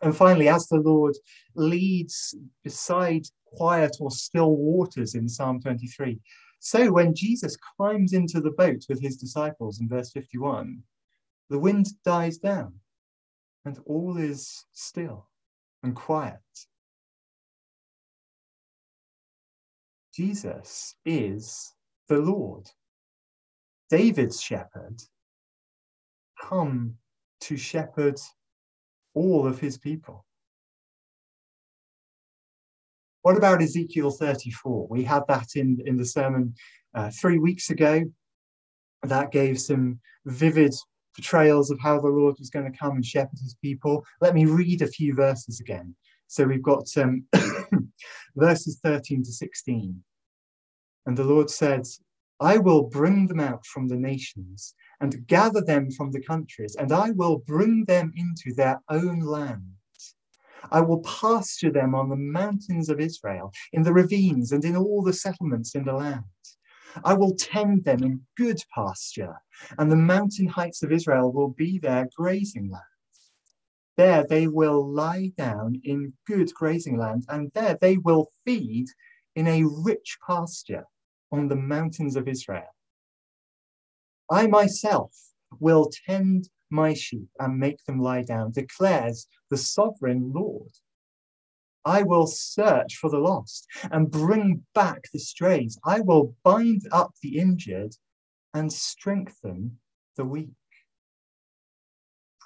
And 0.01 0.15
finally, 0.15 0.49
as 0.49 0.67
the 0.67 0.79
Lord 0.79 1.15
leads 1.55 2.35
beside 2.63 3.27
quiet 3.45 3.95
or 3.99 4.11
still 4.11 4.55
waters 4.55 5.15
in 5.15 5.29
Psalm 5.29 5.61
23, 5.61 6.19
so 6.59 6.91
when 6.91 7.15
Jesus 7.15 7.57
climbs 7.77 8.13
into 8.13 8.41
the 8.41 8.51
boat 8.51 8.85
with 8.89 9.01
his 9.01 9.17
disciples 9.17 9.79
in 9.79 9.87
verse 9.87 10.11
51, 10.11 10.83
the 11.49 11.59
wind 11.59 11.87
dies 12.03 12.37
down 12.37 12.73
and 13.65 13.79
all 13.85 14.17
is 14.17 14.65
still 14.73 15.27
and 15.83 15.95
quiet. 15.95 16.39
Jesus 20.13 20.95
is 21.05 21.73
the 22.09 22.17
Lord, 22.17 22.69
David's 23.89 24.41
shepherd, 24.41 25.01
come 26.41 26.95
to 27.41 27.55
shepherd 27.55 28.19
all 29.13 29.47
of 29.47 29.59
his 29.59 29.77
people. 29.77 30.25
What 33.21 33.37
about 33.37 33.61
Ezekiel 33.61 34.11
34? 34.11 34.87
We 34.89 35.03
had 35.03 35.23
that 35.27 35.55
in, 35.55 35.79
in 35.85 35.95
the 35.95 36.05
sermon 36.05 36.55
uh, 36.93 37.11
three 37.11 37.37
weeks 37.39 37.69
ago. 37.69 38.03
That 39.03 39.31
gave 39.31 39.59
some 39.61 39.99
vivid 40.25 40.73
portrayals 41.15 41.71
of 41.71 41.79
how 41.79 41.99
the 41.99 42.07
Lord 42.07 42.35
was 42.39 42.49
going 42.49 42.69
to 42.69 42.77
come 42.77 42.95
and 42.95 43.05
shepherd 43.05 43.39
his 43.41 43.55
people. 43.61 44.03
Let 44.19 44.33
me 44.33 44.45
read 44.45 44.81
a 44.81 44.87
few 44.87 45.13
verses 45.13 45.59
again. 45.59 45.95
So 46.27 46.45
we've 46.45 46.63
got 46.63 46.87
um, 46.97 47.25
verses 48.35 48.79
13 48.83 49.23
to 49.23 49.31
16. 49.31 50.03
And 51.05 51.17
the 51.17 51.23
Lord 51.23 51.49
said, 51.49 51.83
I 52.39 52.57
will 52.57 52.83
bring 52.83 53.27
them 53.27 53.39
out 53.39 53.65
from 53.65 53.87
the 53.87 53.95
nations 53.95 54.75
and 54.99 55.25
gather 55.27 55.61
them 55.61 55.91
from 55.91 56.11
the 56.11 56.21
countries, 56.21 56.75
and 56.75 56.91
I 56.91 57.11
will 57.11 57.39
bring 57.39 57.85
them 57.85 58.11
into 58.15 58.55
their 58.55 58.81
own 58.89 59.19
land. 59.19 59.63
I 60.71 60.81
will 60.81 61.01
pasture 61.01 61.71
them 61.71 61.95
on 61.95 62.09
the 62.09 62.15
mountains 62.15 62.89
of 62.89 62.99
Israel, 62.99 63.51
in 63.73 63.83
the 63.83 63.93
ravines, 63.93 64.51
and 64.51 64.63
in 64.63 64.75
all 64.75 65.01
the 65.01 65.13
settlements 65.13 65.75
in 65.75 65.85
the 65.85 65.93
land. 65.93 66.23
I 67.03 67.13
will 67.13 67.35
tend 67.35 67.83
them 67.83 68.03
in 68.03 68.21
good 68.37 68.59
pasture, 68.73 69.35
and 69.77 69.91
the 69.91 69.95
mountain 69.95 70.47
heights 70.47 70.83
of 70.83 70.91
Israel 70.91 71.31
will 71.31 71.49
be 71.49 71.79
their 71.79 72.07
grazing 72.15 72.69
land. 72.69 72.83
There 74.01 74.25
they 74.27 74.47
will 74.47 74.91
lie 74.91 75.31
down 75.37 75.79
in 75.83 76.13
good 76.25 76.51
grazing 76.55 76.97
land, 76.97 77.23
and 77.29 77.51
there 77.53 77.77
they 77.79 77.97
will 77.97 78.31
feed 78.43 78.87
in 79.35 79.47
a 79.47 79.63
rich 79.63 80.17
pasture 80.25 80.85
on 81.31 81.47
the 81.47 81.55
mountains 81.55 82.15
of 82.15 82.27
Israel. 82.27 82.73
I 84.27 84.47
myself 84.47 85.15
will 85.59 85.91
tend 86.07 86.49
my 86.71 86.95
sheep 86.95 87.29
and 87.39 87.59
make 87.59 87.77
them 87.85 87.99
lie 87.99 88.23
down, 88.23 88.53
declares 88.53 89.27
the 89.51 89.57
sovereign 89.57 90.31
Lord. 90.33 90.71
I 91.85 92.01
will 92.01 92.25
search 92.25 92.95
for 92.95 93.11
the 93.11 93.19
lost 93.19 93.67
and 93.91 94.09
bring 94.09 94.65
back 94.73 95.11
the 95.13 95.19
strays. 95.19 95.77
I 95.85 95.99
will 95.99 96.35
bind 96.43 96.87
up 96.91 97.13
the 97.21 97.37
injured 97.37 97.93
and 98.51 98.73
strengthen 98.73 99.77
the 100.17 100.25
weak. 100.25 100.55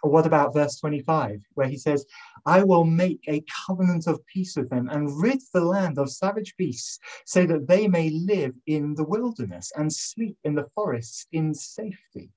Or 0.06 0.12
what 0.12 0.28
about 0.28 0.54
verse 0.54 0.76
25, 0.76 1.42
where 1.56 1.68
he 1.68 1.80
says, 1.80 2.06
I 2.46 2.64
will 2.64 2.84
make 2.84 3.22
a 3.28 3.44
covenant 3.66 4.06
of 4.06 4.24
peace 4.28 4.56
with 4.56 4.70
them 4.70 4.88
and 4.88 5.20
rid 5.20 5.42
the 5.52 5.66
land 5.66 5.98
of 5.98 6.12
savage 6.12 6.54
beasts, 6.58 7.00
so 7.26 7.48
that 7.48 7.68
they 7.68 7.88
may 7.88 8.12
live 8.12 8.54
in 8.68 8.94
the 8.94 9.04
wilderness 9.04 9.72
and 9.76 9.92
sleep 9.92 10.38
in 10.44 10.54
the 10.54 10.68
forests 10.76 11.26
in 11.32 11.56
safety. 11.56 12.30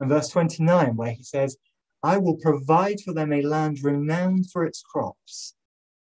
And 0.00 0.08
verse 0.08 0.28
29, 0.30 0.96
where 0.96 1.12
he 1.12 1.22
says, 1.22 1.58
I 2.02 2.16
will 2.16 2.38
provide 2.38 3.00
for 3.02 3.14
them 3.14 3.32
a 3.32 3.42
land 3.42 3.84
renowned 3.84 4.50
for 4.50 4.64
its 4.64 4.82
crops, 4.82 5.54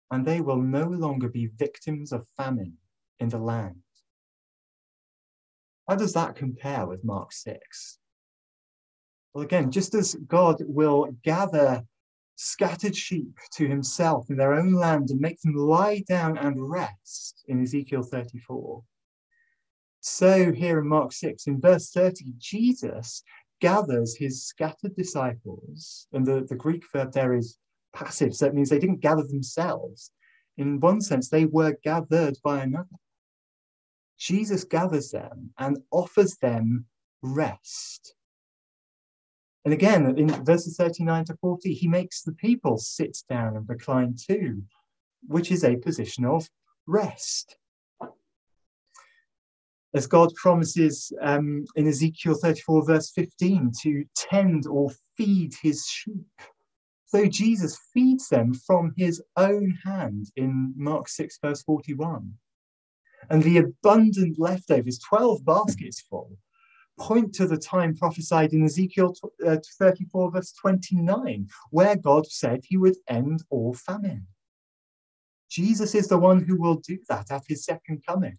and 0.10 0.26
they 0.26 0.40
will 0.40 0.62
no 0.62 0.86
longer 0.86 1.28
be 1.28 1.48
victims 1.48 2.14
of 2.14 2.30
famine 2.38 2.78
in 3.20 3.28
the 3.28 3.40
land. 3.40 3.84
How 5.90 5.98
does 5.98 6.14
that 6.14 6.38
compare 6.38 6.86
with 6.86 7.04
Mark 7.04 7.34
6? 7.34 8.00
Well, 9.38 9.46
again, 9.46 9.70
just 9.70 9.94
as 9.94 10.16
God 10.16 10.64
will 10.66 11.16
gather 11.24 11.84
scattered 12.38 12.96
sheep 12.96 13.38
to 13.52 13.68
himself 13.68 14.32
in 14.32 14.36
their 14.36 14.56
own 14.56 14.74
land 14.74 15.12
and 15.12 15.22
make 15.22 15.40
them 15.42 15.54
lie 15.54 16.04
down 16.10 16.40
and 16.40 16.68
rest 16.68 17.46
in 17.48 17.62
Ezekiel 17.62 18.02
34. 18.02 18.82
So, 20.00 20.52
here 20.52 20.80
in 20.80 20.88
Mark 20.88 21.12
6, 21.12 21.46
in 21.46 21.62
verse 21.62 21.92
30, 21.92 22.34
Jesus 22.40 23.22
gathers 23.62 24.16
his 24.18 24.44
scattered 24.44 24.96
disciples, 24.96 26.08
and 26.14 26.26
the, 26.26 26.44
the 26.50 26.56
Greek 26.56 26.84
verb 26.92 27.12
there 27.12 27.36
is 27.36 27.60
passive, 27.94 28.34
so 28.34 28.48
it 28.48 28.56
means 28.56 28.72
they 28.72 28.80
didn't 28.80 29.02
gather 29.02 29.22
themselves. 29.22 30.10
In 30.58 30.80
one 30.80 31.00
sense, 31.00 31.30
they 31.30 31.46
were 31.46 31.78
gathered 31.84 32.40
by 32.44 32.64
another. 32.64 32.98
Jesus 34.18 34.64
gathers 34.64 35.12
them 35.12 35.52
and 35.60 35.78
offers 35.92 36.38
them 36.38 36.88
rest. 37.22 38.16
And 39.68 39.74
again, 39.74 40.18
in 40.18 40.30
verses 40.46 40.78
39 40.78 41.26
to 41.26 41.36
40, 41.42 41.74
he 41.74 41.90
makes 41.90 42.22
the 42.22 42.32
people 42.32 42.78
sit 42.78 43.18
down 43.28 43.58
and 43.58 43.68
recline 43.68 44.16
too, 44.16 44.64
which 45.28 45.52
is 45.52 45.66
a 45.66 45.76
position 45.76 46.24
of 46.24 46.50
rest. 46.86 47.58
As 49.94 50.08
God 50.08 50.34
promises 50.36 51.12
um, 51.22 51.66
in 51.76 51.86
Ezekiel 51.86 52.36
34, 52.36 52.86
verse 52.86 53.12
15, 53.12 53.74
to 53.82 54.06
tend 54.16 54.68
or 54.68 54.90
feed 55.18 55.54
his 55.62 55.86
sheep. 55.86 56.40
So 57.08 57.26
Jesus 57.26 57.78
feeds 57.94 58.30
them 58.30 58.54
from 58.54 58.94
his 58.96 59.22
own 59.36 59.78
hand 59.84 60.28
in 60.38 60.76
Mark 60.78 61.10
6, 61.10 61.40
verse 61.44 61.62
41. 61.64 62.36
And 63.30 63.44
the 63.44 63.58
abundant 63.58 64.40
leftovers, 64.40 64.98
12 65.00 65.44
baskets 65.44 66.00
full, 66.00 66.38
point 67.00 67.34
to 67.36 67.48
the 67.48 67.58
time 67.58 67.96
prophesied 67.96 68.54
in 68.54 68.64
Ezekiel 68.64 69.16
uh, 69.46 69.58
34, 69.80 70.32
verse 70.32 70.52
29, 70.54 71.48
where 71.72 71.96
God 71.96 72.28
said 72.28 72.64
he 72.64 72.78
would 72.78 72.96
end 73.08 73.44
all 73.50 73.74
famine. 73.74 74.26
Jesus 75.50 75.96
is 75.96 76.08
the 76.08 76.18
one 76.18 76.44
who 76.44 76.60
will 76.60 76.76
do 76.76 76.98
that 77.10 77.32
at 77.32 77.44
his 77.48 77.64
second 77.64 78.04
coming. 78.06 78.38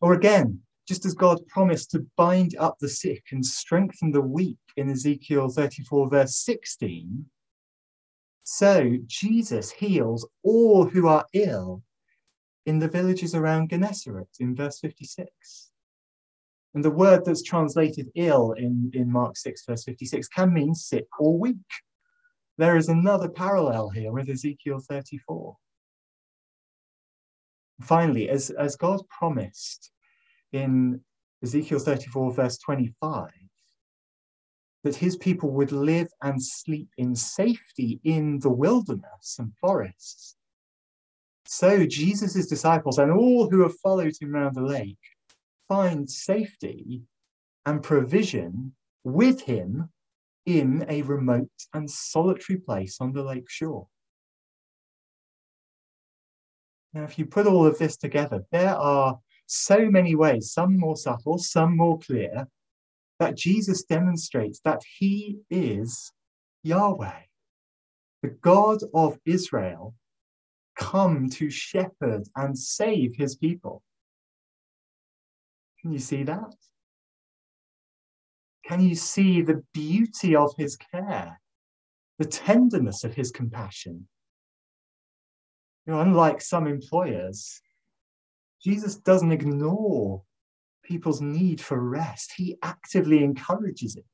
Or 0.00 0.12
again, 0.12 0.60
just 0.86 1.04
as 1.04 1.14
God 1.14 1.46
promised 1.48 1.90
to 1.90 2.06
bind 2.16 2.56
up 2.58 2.76
the 2.80 2.88
sick 2.88 3.24
and 3.32 3.44
strengthen 3.44 4.12
the 4.12 4.20
weak 4.20 4.58
in 4.76 4.90
Ezekiel 4.90 5.48
34, 5.48 6.08
verse 6.08 6.36
16, 6.36 7.26
so 8.44 8.96
Jesus 9.06 9.70
heals 9.70 10.26
all 10.42 10.86
who 10.86 11.06
are 11.06 11.26
ill 11.34 11.82
in 12.64 12.78
the 12.78 12.88
villages 12.88 13.34
around 13.34 13.68
Gennesaret 13.68 14.28
in 14.40 14.56
verse 14.56 14.78
56. 14.80 15.67
And 16.78 16.84
the 16.84 16.92
word 16.92 17.24
that's 17.24 17.42
translated 17.42 18.08
ill 18.14 18.52
in, 18.52 18.92
in 18.94 19.10
Mark 19.10 19.36
6, 19.36 19.64
verse 19.66 19.82
56, 19.82 20.28
can 20.28 20.54
mean 20.54 20.76
sick 20.76 21.08
or 21.18 21.36
weak. 21.36 21.56
There 22.56 22.76
is 22.76 22.88
another 22.88 23.28
parallel 23.28 23.88
here 23.88 24.12
with 24.12 24.30
Ezekiel 24.30 24.78
34. 24.88 25.56
Finally, 27.80 28.28
as, 28.28 28.50
as 28.50 28.76
God 28.76 29.00
promised 29.08 29.90
in 30.52 31.00
Ezekiel 31.42 31.80
34, 31.80 32.32
verse 32.34 32.58
25, 32.58 33.28
that 34.84 34.94
his 34.94 35.16
people 35.16 35.50
would 35.50 35.72
live 35.72 36.06
and 36.22 36.40
sleep 36.40 36.90
in 36.96 37.16
safety 37.16 37.98
in 38.04 38.38
the 38.38 38.50
wilderness 38.50 39.34
and 39.40 39.52
forests. 39.60 40.36
So 41.44 41.84
Jesus' 41.86 42.46
disciples 42.46 42.98
and 42.98 43.10
all 43.10 43.50
who 43.50 43.62
have 43.62 43.74
followed 43.78 44.14
him 44.20 44.36
around 44.36 44.54
the 44.54 44.62
lake 44.62 44.96
find 45.68 46.10
safety 46.10 47.02
and 47.66 47.82
provision 47.82 48.74
with 49.04 49.42
him 49.42 49.90
in 50.46 50.84
a 50.88 51.02
remote 51.02 51.50
and 51.74 51.90
solitary 51.90 52.58
place 52.58 52.96
on 53.00 53.12
the 53.12 53.22
lake 53.22 53.50
shore. 53.50 53.86
Now, 56.94 57.04
if 57.04 57.18
you 57.18 57.26
put 57.26 57.46
all 57.46 57.66
of 57.66 57.78
this 57.78 57.96
together, 57.96 58.44
there 58.50 58.74
are 58.74 59.18
so 59.46 59.90
many 59.90 60.14
ways, 60.14 60.52
some 60.52 60.78
more 60.78 60.96
subtle, 60.96 61.38
some 61.38 61.76
more 61.76 61.98
clear, 61.98 62.48
that 63.18 63.36
Jesus 63.36 63.82
demonstrates 63.84 64.60
that 64.60 64.80
he 64.98 65.40
is 65.50 66.12
Yahweh, 66.62 67.22
the 68.22 68.28
God 68.28 68.78
of 68.94 69.18
Israel, 69.26 69.94
come 70.76 71.28
to 71.30 71.50
shepherd 71.50 72.24
and 72.36 72.58
save 72.58 73.16
his 73.16 73.36
people. 73.36 73.82
Can 75.80 75.92
you 75.92 75.98
see 75.98 76.24
that? 76.24 76.54
Can 78.66 78.80
you 78.80 78.94
see 78.94 79.42
the 79.42 79.62
beauty 79.72 80.36
of 80.36 80.52
his 80.58 80.76
care, 80.76 81.40
the 82.18 82.26
tenderness 82.26 83.04
of 83.04 83.14
his 83.14 83.30
compassion? 83.30 84.08
You 85.86 85.94
know, 85.94 86.00
unlike 86.00 86.42
some 86.42 86.66
employers, 86.66 87.62
Jesus 88.62 88.96
doesn't 88.96 89.32
ignore 89.32 90.22
people's 90.82 91.20
need 91.20 91.60
for 91.60 91.80
rest. 91.80 92.32
He 92.36 92.56
actively 92.62 93.22
encourages 93.22 93.96
it. 93.96 94.04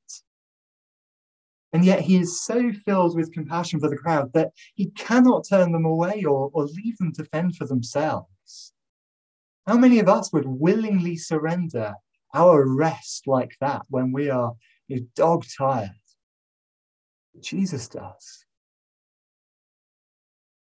And 1.73 1.85
yet 1.85 2.03
he 2.03 2.19
is 2.19 2.45
so 2.45 2.71
filled 2.85 3.17
with 3.17 3.33
compassion 3.33 3.81
for 3.81 3.89
the 3.89 3.97
crowd 3.97 4.33
that 4.35 4.53
he 4.75 4.91
cannot 4.91 5.47
turn 5.49 5.73
them 5.73 5.85
away 5.85 6.23
or, 6.23 6.51
or 6.53 6.67
leave 6.67 6.97
them 6.99 7.13
to 7.15 7.25
fend 7.25 7.57
for 7.57 7.67
themselves. 7.67 8.74
How 9.67 9.79
many 9.79 9.99
of 9.99 10.09
us 10.09 10.33
would 10.33 10.47
willingly 10.47 11.17
surrender 11.17 11.95
our 12.35 12.67
rest 12.67 13.27
like 13.27 13.57
that 13.61 13.83
when 13.89 14.13
we 14.13 14.29
are 14.29 14.55
dog 15.17 15.45
tired? 15.57 15.91
Jesus 17.41 17.89
does. 17.89 18.45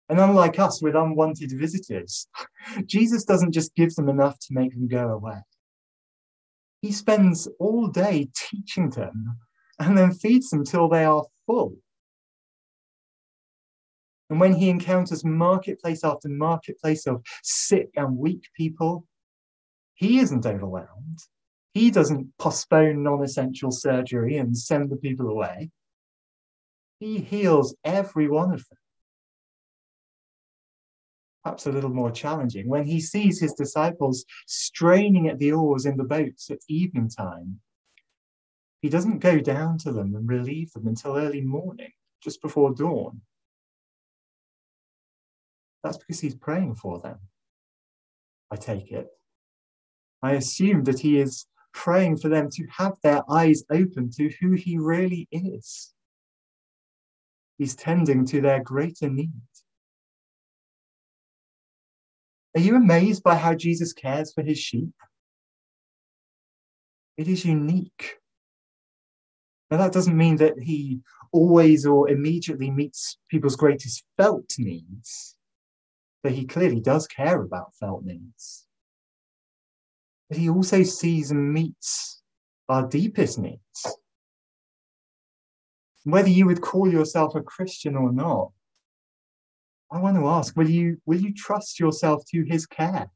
And 0.08 0.20
unlike 0.20 0.58
us 0.58 0.82
with 0.82 0.94
unwanted 0.94 1.52
visitors, 1.52 2.28
Jesus 2.84 3.24
doesn't 3.24 3.52
just 3.52 3.74
give 3.74 3.94
them 3.94 4.08
enough 4.08 4.38
to 4.40 4.48
make 4.50 4.72
them 4.72 4.86
go 4.86 5.08
away. 5.08 5.42
He 6.82 6.92
spends 6.92 7.48
all 7.58 7.88
day 7.88 8.28
teaching 8.36 8.90
them 8.90 9.38
and 9.78 9.96
then 9.96 10.12
feeds 10.12 10.50
them 10.50 10.64
till 10.64 10.88
they 10.88 11.04
are 11.04 11.24
full. 11.46 11.76
And 14.30 14.40
when 14.40 14.54
he 14.54 14.70
encounters 14.70 15.24
marketplace 15.24 16.02
after 16.02 16.28
marketplace 16.28 17.06
of 17.06 17.22
sick 17.42 17.90
and 17.96 18.16
weak 18.16 18.48
people, 18.56 19.06
he 19.94 20.18
isn't 20.18 20.46
overwhelmed. 20.46 21.18
He 21.74 21.90
doesn't 21.90 22.36
postpone 22.38 23.02
non 23.02 23.22
essential 23.22 23.70
surgery 23.70 24.36
and 24.36 24.56
send 24.56 24.90
the 24.90 24.96
people 24.96 25.28
away. 25.28 25.70
He 27.00 27.18
heals 27.18 27.74
every 27.84 28.28
one 28.28 28.52
of 28.52 28.66
them. 28.68 28.78
Perhaps 31.42 31.66
a 31.66 31.72
little 31.72 31.90
more 31.90 32.10
challenging 32.10 32.68
when 32.68 32.84
he 32.84 33.00
sees 33.00 33.38
his 33.38 33.52
disciples 33.52 34.24
straining 34.46 35.28
at 35.28 35.38
the 35.38 35.52
oars 35.52 35.84
in 35.84 35.98
the 35.98 36.04
boats 36.04 36.50
at 36.50 36.60
evening 36.68 37.10
time 37.10 37.60
he 38.84 38.90
doesn't 38.90 39.20
go 39.20 39.40
down 39.40 39.78
to 39.78 39.92
them 39.92 40.14
and 40.14 40.28
relieve 40.28 40.70
them 40.72 40.86
until 40.86 41.16
early 41.16 41.40
morning, 41.40 41.92
just 42.22 42.42
before 42.42 42.74
dawn. 42.74 43.22
That's 45.84 45.98
because 45.98 46.18
he's 46.18 46.34
praying 46.34 46.76
for 46.76 46.98
them. 46.98 47.18
I 48.50 48.56
take 48.56 48.90
it. 48.90 49.06
I 50.22 50.32
assume 50.32 50.84
that 50.84 50.98
he 50.98 51.20
is 51.20 51.46
praying 51.74 52.16
for 52.16 52.30
them 52.30 52.48
to 52.52 52.66
have 52.78 52.94
their 53.02 53.22
eyes 53.30 53.62
open 53.70 54.10
to 54.16 54.30
who 54.40 54.52
he 54.52 54.78
really 54.78 55.28
is. 55.30 55.92
He's 57.58 57.76
tending 57.76 58.24
to 58.26 58.40
their 58.40 58.62
greater 58.62 59.10
need. 59.10 59.30
Are 62.56 62.60
you 62.60 62.76
amazed 62.76 63.22
by 63.22 63.34
how 63.34 63.54
Jesus 63.54 63.92
cares 63.92 64.32
for 64.32 64.42
his 64.42 64.58
sheep? 64.58 64.94
It 67.18 67.28
is 67.28 67.44
unique. 67.44 68.18
Now, 69.70 69.76
that 69.78 69.92
doesn't 69.92 70.16
mean 70.16 70.36
that 70.36 70.58
he 70.58 71.00
always 71.32 71.84
or 71.84 72.08
immediately 72.08 72.70
meets 72.70 73.18
people's 73.28 73.56
greatest 73.56 74.04
felt 74.16 74.54
needs, 74.58 75.33
but 76.24 76.32
he 76.32 76.46
clearly 76.46 76.80
does 76.80 77.06
care 77.06 77.42
about 77.42 77.74
felt 77.74 78.02
needs. 78.02 78.66
But 80.30 80.38
he 80.38 80.48
also 80.48 80.82
sees 80.82 81.30
and 81.30 81.52
meets 81.52 82.22
our 82.66 82.88
deepest 82.88 83.38
needs. 83.38 83.98
Whether 86.04 86.30
you 86.30 86.46
would 86.46 86.62
call 86.62 86.90
yourself 86.90 87.34
a 87.34 87.42
Christian 87.42 87.94
or 87.94 88.10
not, 88.10 88.52
I 89.92 90.00
want 90.00 90.16
to 90.16 90.26
ask 90.26 90.56
will 90.56 90.68
you, 90.68 90.96
will 91.04 91.20
you 91.20 91.34
trust 91.34 91.78
yourself 91.78 92.24
to 92.30 92.42
his 92.42 92.66
care? 92.66 93.10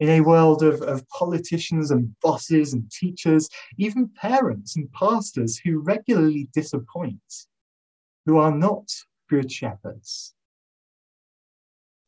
in 0.00 0.08
a 0.08 0.20
world 0.20 0.64
of, 0.64 0.82
of 0.82 1.08
politicians 1.10 1.92
and 1.92 2.18
bosses 2.20 2.72
and 2.72 2.90
teachers, 2.90 3.48
even 3.78 4.08
parents 4.08 4.74
and 4.74 4.90
pastors 4.90 5.58
who 5.58 5.78
regularly 5.78 6.48
disappoint, 6.52 7.22
who 8.26 8.36
are 8.36 8.50
not 8.50 8.90
good 9.30 9.52
shepherds? 9.52 10.34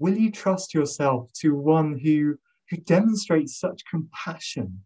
Will 0.05 0.19
you 0.19 0.31
trust 0.31 0.75
yourself 0.75 1.33
to 1.41 1.57
one 1.57 1.99
who, 1.99 2.37
who 2.69 2.77
demonstrates 2.77 3.59
such 3.59 3.87
compassion, 3.91 4.85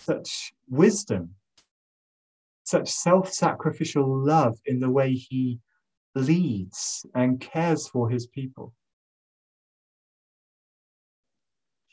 such 0.00 0.52
wisdom, 0.68 1.36
such 2.64 2.90
self 2.90 3.32
sacrificial 3.32 4.04
love 4.04 4.58
in 4.66 4.80
the 4.80 4.90
way 4.90 5.12
he 5.12 5.60
leads 6.16 7.06
and 7.14 7.40
cares 7.40 7.86
for 7.86 8.10
his 8.10 8.26
people? 8.26 8.74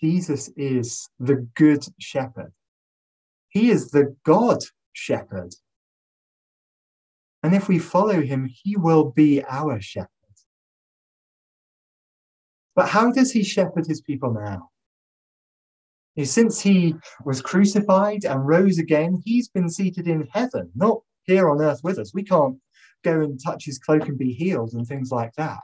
Jesus 0.02 0.50
is 0.58 1.08
the 1.20 1.48
good 1.54 1.86
shepherd. 2.00 2.54
He 3.50 3.70
is 3.70 3.92
the 3.92 4.16
God 4.24 4.58
shepherd. 4.94 5.54
And 7.44 7.54
if 7.54 7.68
we 7.68 7.78
follow 7.78 8.20
him, 8.20 8.50
he 8.52 8.78
will 8.78 9.12
be 9.12 9.44
our 9.44 9.80
shepherd. 9.80 10.19
But 12.80 12.88
how 12.88 13.12
does 13.12 13.34
he 13.34 13.44
shepherd 13.44 13.88
his 13.88 14.00
people 14.00 14.32
now? 14.32 14.70
Since 16.24 16.62
he 16.62 16.96
was 17.26 17.42
crucified 17.42 18.24
and 18.24 18.48
rose 18.48 18.80
again, 18.80 19.22
he's 19.26 19.50
been 19.50 19.70
seated 19.70 20.08
in 20.08 20.30
heaven, 20.32 20.72
not 20.76 21.02
here 21.24 21.50
on 21.50 21.60
earth 21.60 21.82
with 21.84 22.00
us. 22.00 22.14
We 22.14 22.24
can't 22.24 22.58
go 23.04 23.20
and 23.20 23.38
touch 23.38 23.66
his 23.66 23.80
cloak 23.80 24.08
and 24.08 24.18
be 24.18 24.32
healed 24.32 24.72
and 24.72 24.88
things 24.88 25.12
like 25.12 25.34
that. 25.36 25.60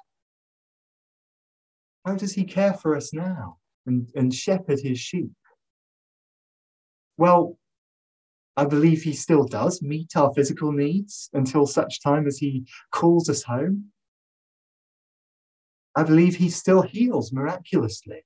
How 2.06 2.15
does 2.15 2.34
he 2.34 2.43
care 2.43 2.73
for 2.73 2.97
us 2.97 3.13
now? 3.13 3.60
and, 3.86 4.12
and 4.13 4.34
shepherd 4.34 4.82
his 4.82 4.99
sheep? 4.99 5.32
Well, 7.17 7.58
I 8.58 8.65
believe 8.65 9.04
he 9.04 9.13
still 9.13 9.45
does 9.45 9.82
meet 9.82 10.17
our 10.17 10.34
physical 10.34 10.73
needs 10.73 11.30
until 11.32 11.65
such 11.65 12.01
time 12.01 12.28
as 12.28 12.39
he 12.39 12.65
calls 12.91 13.30
us 13.30 13.43
home. 13.43 13.93
I 15.95 16.03
believe 16.03 16.36
he 16.36 16.49
still 16.49 16.81
heals 16.81 17.31
miraculously, 17.31 18.25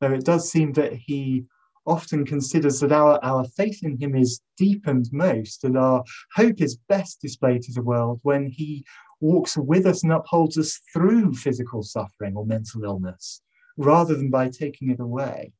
though 0.00 0.12
it 0.12 0.24
does 0.24 0.50
seem 0.50 0.72
that 0.74 0.92
he 0.92 1.46
often 1.86 2.24
considers 2.24 2.80
that 2.80 2.92
our, 2.92 3.18
our 3.24 3.44
faith 3.44 3.82
in 3.82 3.98
him 3.98 4.14
is 4.14 4.40
deepened 4.56 5.08
most 5.12 5.64
and 5.64 5.76
our 5.76 6.04
hope 6.34 6.60
is 6.60 6.78
best 6.88 7.20
displayed 7.20 7.62
to 7.62 7.72
the 7.72 7.82
world 7.82 8.20
when 8.22 8.46
he 8.46 8.84
walks 9.20 9.56
with 9.56 9.86
us 9.86 10.02
and 10.02 10.12
upholds 10.12 10.56
us 10.56 10.80
through 10.92 11.34
physical 11.34 11.82
suffering 11.82 12.36
or 12.36 12.46
mental 12.46 12.84
illness 12.84 13.42
rather 13.76 14.14
than 14.14 14.30
by 14.30 14.48
taking 14.48 14.90
it 14.90 15.00
away. 15.00 15.52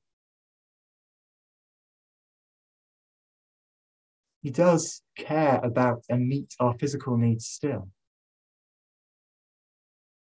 He 4.43 4.51
does 4.51 5.03
care 5.17 5.61
about 5.63 6.05
and 6.09 6.27
meet 6.27 6.55
our 6.61 6.75
physical 6.75 7.17
needs 7.17 7.47
still. 7.47 7.89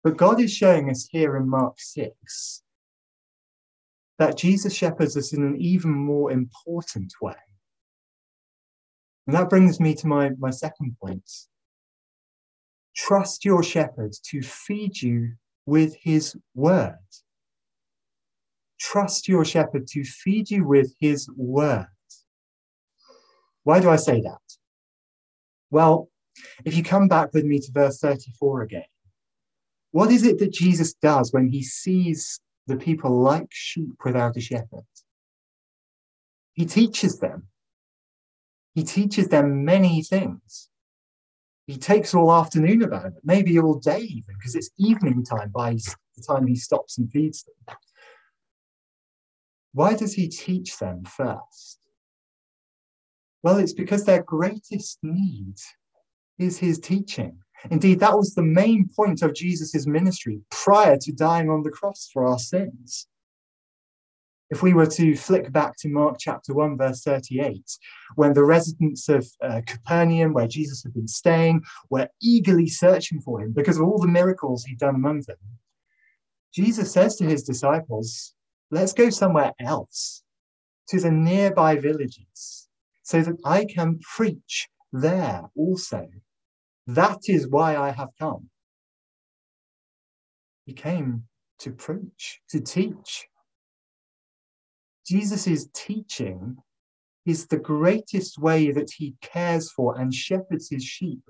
But 0.06 0.16
God 0.16 0.40
is 0.40 0.54
showing 0.54 0.88
us 0.88 1.08
here 1.10 1.36
in 1.36 1.48
Mark 1.48 1.80
6 1.80 2.62
that 4.20 4.36
Jesus 4.36 4.72
shepherds 4.72 5.16
us 5.16 5.32
in 5.32 5.42
an 5.42 5.56
even 5.60 5.90
more 5.90 6.30
important 6.30 7.12
way. 7.20 7.34
And 9.26 9.34
that 9.34 9.50
brings 9.50 9.80
me 9.80 9.96
to 9.96 10.06
my, 10.06 10.30
my 10.38 10.50
second 10.50 10.96
point. 11.02 11.28
Trust 12.94 13.44
your 13.44 13.64
shepherd 13.64 14.12
to 14.26 14.42
feed 14.42 15.02
you 15.02 15.32
with 15.66 15.96
his 16.00 16.36
word. 16.54 16.94
Trust 18.78 19.26
your 19.26 19.44
shepherd 19.44 19.88
to 19.88 20.04
feed 20.04 20.52
you 20.52 20.68
with 20.68 20.94
his 21.00 21.28
word. 21.36 21.88
Why 23.64 23.80
do 23.80 23.90
I 23.90 23.96
say 23.96 24.20
that? 24.20 24.56
Well, 25.72 26.10
if 26.64 26.76
you 26.76 26.84
come 26.84 27.08
back 27.08 27.34
with 27.34 27.44
me 27.44 27.58
to 27.58 27.72
verse 27.72 27.98
34 27.98 28.62
again, 28.62 28.84
what 29.96 30.12
is 30.12 30.24
it 30.24 30.38
that 30.40 30.52
Jesus 30.52 30.92
does 30.92 31.32
when 31.32 31.48
he 31.48 31.62
sees 31.62 32.38
the 32.66 32.76
people 32.76 33.18
like 33.18 33.46
sheep 33.48 33.94
without 34.04 34.36
a 34.36 34.42
shepherd? 34.42 34.84
He 36.52 36.66
teaches 36.66 37.18
them. 37.18 37.44
He 38.74 38.84
teaches 38.84 39.28
them 39.28 39.64
many 39.64 40.02
things. 40.02 40.68
He 41.66 41.78
takes 41.78 42.12
all 42.12 42.30
afternoon 42.30 42.82
about 42.82 43.06
it, 43.06 43.14
maybe 43.24 43.58
all 43.58 43.78
day 43.78 44.00
even, 44.00 44.34
because 44.38 44.54
it's 44.54 44.68
evening 44.76 45.24
time 45.24 45.48
by 45.48 45.72
the 45.72 46.22
time 46.28 46.46
he 46.46 46.56
stops 46.56 46.98
and 46.98 47.10
feeds 47.10 47.44
them. 47.44 47.76
Why 49.72 49.94
does 49.94 50.12
he 50.12 50.28
teach 50.28 50.76
them 50.76 51.04
first? 51.06 51.78
Well, 53.42 53.56
it's 53.56 53.72
because 53.72 54.04
their 54.04 54.22
greatest 54.22 54.98
need 55.02 55.56
is 56.38 56.58
his 56.58 56.78
teaching. 56.80 57.38
Indeed, 57.70 58.00
that 58.00 58.16
was 58.16 58.34
the 58.34 58.42
main 58.42 58.88
point 58.94 59.22
of 59.22 59.34
Jesus' 59.34 59.86
ministry 59.86 60.40
prior 60.50 60.96
to 60.98 61.12
dying 61.12 61.50
on 61.50 61.62
the 61.62 61.70
cross 61.70 62.08
for 62.12 62.26
our 62.26 62.38
sins. 62.38 63.06
If 64.48 64.62
we 64.62 64.74
were 64.74 64.86
to 64.86 65.16
flick 65.16 65.50
back 65.50 65.76
to 65.78 65.88
Mark 65.88 66.18
chapter 66.20 66.54
1, 66.54 66.78
verse 66.78 67.02
38, 67.02 67.62
when 68.14 68.32
the 68.32 68.44
residents 68.44 69.08
of 69.08 69.26
uh, 69.42 69.60
Capernaum, 69.66 70.32
where 70.32 70.46
Jesus 70.46 70.84
had 70.84 70.94
been 70.94 71.08
staying, 71.08 71.62
were 71.90 72.08
eagerly 72.22 72.68
searching 72.68 73.20
for 73.20 73.40
him 73.40 73.52
because 73.52 73.76
of 73.76 73.82
all 73.82 73.98
the 73.98 74.06
miracles 74.06 74.64
he'd 74.64 74.78
done 74.78 74.94
among 74.94 75.22
them, 75.26 75.36
Jesus 76.54 76.92
says 76.92 77.16
to 77.16 77.24
his 77.24 77.42
disciples, 77.42 78.34
let's 78.70 78.92
go 78.92 79.10
somewhere 79.10 79.52
else 79.58 80.22
to 80.88 81.00
the 81.00 81.10
nearby 81.10 81.76
villages 81.76 82.68
so 83.02 83.22
that 83.22 83.36
I 83.44 83.64
can 83.64 83.98
preach 83.98 84.68
there 84.92 85.42
also. 85.56 86.08
That 86.86 87.28
is 87.28 87.48
why 87.48 87.76
I 87.76 87.90
have 87.90 88.10
come. 88.18 88.48
He 90.66 90.72
came 90.72 91.24
to 91.58 91.72
preach, 91.72 92.40
to 92.50 92.60
teach. 92.60 93.26
Jesus' 95.06 95.68
teaching 95.74 96.58
is 97.24 97.46
the 97.46 97.58
greatest 97.58 98.38
way 98.38 98.70
that 98.70 98.90
he 98.90 99.16
cares 99.20 99.70
for 99.72 99.98
and 99.98 100.14
shepherds 100.14 100.70
his 100.70 100.84
sheep 100.84 101.22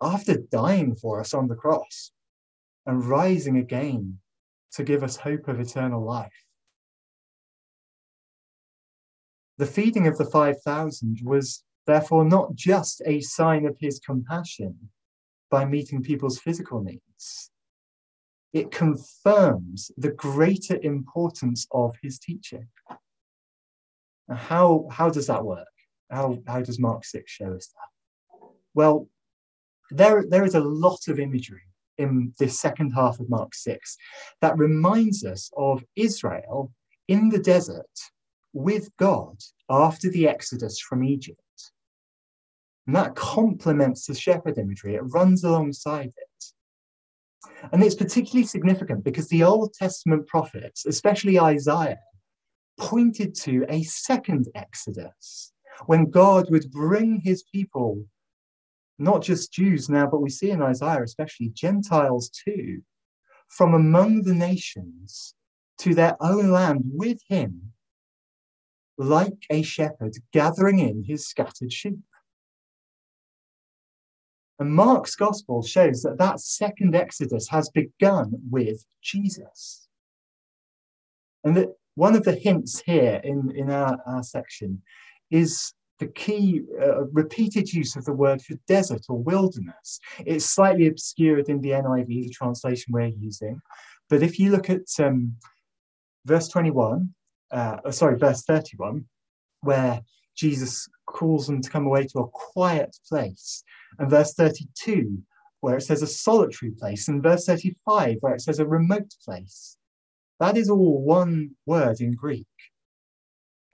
after 0.00 0.36
dying 0.36 0.94
for 0.94 1.20
us 1.20 1.32
on 1.32 1.48
the 1.48 1.54
cross 1.54 2.12
and 2.84 3.04
rising 3.04 3.56
again 3.56 4.18
to 4.72 4.84
give 4.84 5.02
us 5.02 5.16
hope 5.16 5.48
of 5.48 5.58
eternal 5.58 6.04
life. 6.04 6.44
The 9.56 9.66
feeding 9.66 10.06
of 10.06 10.18
the 10.18 10.26
5,000 10.26 11.20
was 11.24 11.64
therefore 11.86 12.24
not 12.24 12.54
just 12.54 13.02
a 13.06 13.20
sign 13.22 13.66
of 13.66 13.76
his 13.80 13.98
compassion 13.98 14.90
by 15.50 15.64
meeting 15.64 16.02
people's 16.02 16.38
physical 16.38 16.82
needs, 16.82 17.50
it 18.52 18.70
confirms 18.70 19.90
the 19.96 20.10
greater 20.10 20.78
importance 20.82 21.66
of 21.70 21.96
his 22.02 22.18
teaching. 22.18 22.68
How, 24.30 24.86
how 24.90 25.10
does 25.10 25.26
that 25.26 25.44
work? 25.44 25.66
How, 26.10 26.38
how 26.46 26.62
does 26.62 26.78
Mark 26.78 27.04
6 27.04 27.30
show 27.30 27.52
us 27.52 27.68
that? 27.68 28.48
Well, 28.74 29.08
there, 29.90 30.24
there 30.28 30.44
is 30.44 30.54
a 30.54 30.60
lot 30.60 31.08
of 31.08 31.18
imagery 31.18 31.62
in 31.98 32.32
this 32.38 32.58
second 32.60 32.92
half 32.92 33.20
of 33.20 33.28
Mark 33.28 33.54
6 33.54 33.96
that 34.40 34.56
reminds 34.56 35.24
us 35.24 35.50
of 35.56 35.84
Israel 35.96 36.72
in 37.08 37.28
the 37.28 37.38
desert 37.38 37.86
with 38.52 38.88
God 38.96 39.36
after 39.68 40.10
the 40.10 40.28
exodus 40.28 40.78
from 40.78 41.04
Egypt. 41.04 41.40
And 42.88 42.96
that 42.96 43.14
complements 43.14 44.06
the 44.06 44.14
shepherd 44.14 44.56
imagery, 44.56 44.94
it 44.94 45.02
runs 45.02 45.44
alongside 45.44 46.10
it. 46.16 46.44
And 47.70 47.82
it's 47.82 47.94
particularly 47.94 48.46
significant 48.46 49.04
because 49.04 49.28
the 49.28 49.44
Old 49.44 49.74
Testament 49.74 50.26
prophets, 50.26 50.86
especially 50.86 51.38
Isaiah, 51.38 51.98
pointed 52.78 53.34
to 53.42 53.66
a 53.68 53.82
second 53.82 54.48
exodus 54.54 55.52
when 55.84 56.08
God 56.08 56.50
would 56.50 56.70
bring 56.70 57.20
his 57.20 57.42
people, 57.52 58.06
not 58.98 59.20
just 59.20 59.52
Jews 59.52 59.90
now, 59.90 60.06
but 60.06 60.22
we 60.22 60.30
see 60.30 60.50
in 60.50 60.62
Isaiah 60.62 61.02
especially 61.02 61.50
Gentiles 61.50 62.30
too, 62.30 62.80
from 63.50 63.74
among 63.74 64.22
the 64.22 64.32
nations 64.32 65.34
to 65.80 65.94
their 65.94 66.16
own 66.22 66.50
land 66.50 66.84
with 66.86 67.20
him 67.28 67.72
like 68.96 69.44
a 69.50 69.60
shepherd 69.60 70.16
gathering 70.32 70.78
in 70.78 71.04
his 71.04 71.26
scattered 71.28 71.70
sheep. 71.70 71.98
And 74.58 74.72
Mark's 74.72 75.14
gospel 75.14 75.62
shows 75.62 76.02
that 76.02 76.18
that 76.18 76.40
second 76.40 76.94
Exodus 76.94 77.48
has 77.48 77.68
begun 77.70 78.32
with 78.50 78.84
Jesus. 79.02 79.88
And 81.44 81.56
that 81.56 81.68
one 81.94 82.16
of 82.16 82.24
the 82.24 82.34
hints 82.34 82.82
here 82.84 83.20
in, 83.22 83.52
in 83.54 83.70
our, 83.70 83.98
our 84.06 84.22
section 84.22 84.82
is 85.30 85.72
the 85.98 86.06
key 86.06 86.62
uh, 86.80 87.04
repeated 87.06 87.72
use 87.72 87.96
of 87.96 88.04
the 88.04 88.12
word 88.12 88.40
for 88.42 88.54
desert 88.66 89.06
or 89.08 89.18
wilderness. 89.18 90.00
It's 90.24 90.44
slightly 90.44 90.86
obscured 90.86 91.48
in 91.48 91.60
the 91.60 91.70
NIV, 91.70 92.06
the 92.06 92.30
translation 92.30 92.92
we're 92.92 93.06
using. 93.06 93.60
But 94.08 94.22
if 94.22 94.38
you 94.38 94.50
look 94.50 94.70
at 94.70 94.86
um, 95.00 95.34
verse 96.24 96.48
21, 96.48 97.14
uh, 97.50 97.90
sorry, 97.90 98.16
verse 98.16 98.42
31, 98.44 99.04
where 99.62 100.02
Jesus 100.36 100.88
calls 101.08 101.46
them 101.46 101.60
to 101.60 101.70
come 101.70 101.86
away 101.86 102.06
to 102.06 102.20
a 102.20 102.28
quiet 102.28 102.96
place, 103.08 103.64
and 103.98 104.10
verse 104.10 104.34
32, 104.34 105.18
where 105.60 105.76
it 105.76 105.82
says 105.82 106.02
a 106.02 106.06
solitary 106.06 106.72
place, 106.72 107.08
and 107.08 107.22
verse 107.22 107.46
35, 107.46 108.18
where 108.20 108.34
it 108.34 108.40
says 108.40 108.58
a 108.58 108.66
remote 108.66 109.12
place. 109.24 109.76
That 110.40 110.56
is 110.56 110.70
all 110.70 111.02
one 111.02 111.56
word 111.66 112.00
in 112.00 112.14
Greek. 112.14 112.46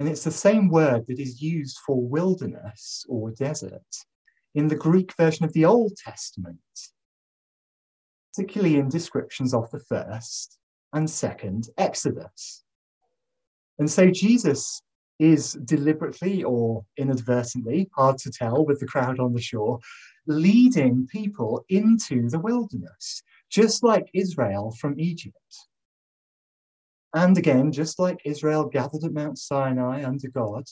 And 0.01 0.09
it's 0.09 0.25
the 0.25 0.31
same 0.31 0.69
word 0.69 1.05
that 1.09 1.21
is 1.21 1.43
used 1.43 1.79
for 1.87 2.01
wilderness 2.01 3.05
or 3.09 3.31
desert 3.31 3.83
in 4.55 4.69
the 4.69 4.77
Greek 4.77 5.13
version 5.17 5.45
of 5.45 5.53
the 5.53 5.65
Old 5.65 5.97
Testament, 5.97 6.59
particularly 8.35 8.77
in 8.77 8.89
descriptions 8.89 9.53
of 9.53 9.71
the 9.71 9.81
first 9.81 10.59
and 10.93 11.09
second 11.09 11.69
Exodus. 11.77 12.65
And 13.79 13.91
so 13.91 14.11
Jesus 14.11 14.81
is 15.19 15.53
deliberately 15.65 16.43
or 16.43 16.85
inadvertently, 16.97 17.89
hard 17.95 18.19
to 18.19 18.31
tell 18.31 18.65
with 18.65 18.81
the 18.81 18.87
crowd 18.87 19.21
on 19.21 19.33
the 19.33 19.41
shore, 19.41 19.79
leading 20.27 21.07
people 21.07 21.65
into 21.69 22.29
the 22.29 22.39
wilderness, 22.39 23.23
just 23.51 23.83
like 23.83 24.09
Israel 24.13 24.75
from 24.81 24.99
Egypt. 24.99 25.37
And 27.15 27.39
again, 27.39 27.71
just 27.71 27.99
like 28.01 28.19
Israel 28.25 28.65
gathered 28.65 29.05
at 29.05 29.13
Mount 29.13 29.39
Sinai 29.39 30.05
under 30.05 30.29
God, 30.29 30.65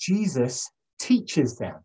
Jesus 0.00 0.70
teaches 0.98 1.58
them. 1.58 1.84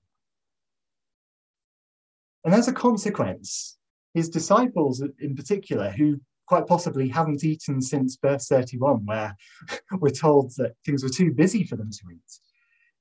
And 2.46 2.54
as 2.54 2.68
a 2.68 2.74
consequence, 2.74 3.78
his 4.14 4.30
disciples 4.30 5.04
in 5.20 5.36
particular, 5.36 5.90
who 5.90 6.22
quite 6.54 6.68
possibly 6.68 7.10
haven't 7.10 7.44
eaten 7.44 7.82
since 7.82 8.16
birth 8.16 8.46
31, 8.46 9.08
where 9.08 9.36
we're 9.94 10.12
told 10.12 10.52
that 10.58 10.76
things 10.86 11.02
were 11.02 11.10
too 11.10 11.32
busy 11.32 11.64
for 11.64 11.78
them 11.78 11.90
to 11.90 12.12
eat. 12.14 12.40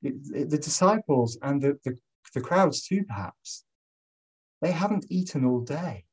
It, 0.03 0.15
it, 0.35 0.49
the 0.51 0.57
disciples 0.57 1.37
and 1.43 1.61
the, 1.61 1.79
the, 1.85 1.99
the 2.33 2.41
crowds, 2.41 2.83
too, 2.87 3.05
perhaps, 3.07 3.65
they 4.63 4.73
haven't 4.73 5.05
eaten 5.11 5.45
all 5.45 5.61
day. 5.61 6.07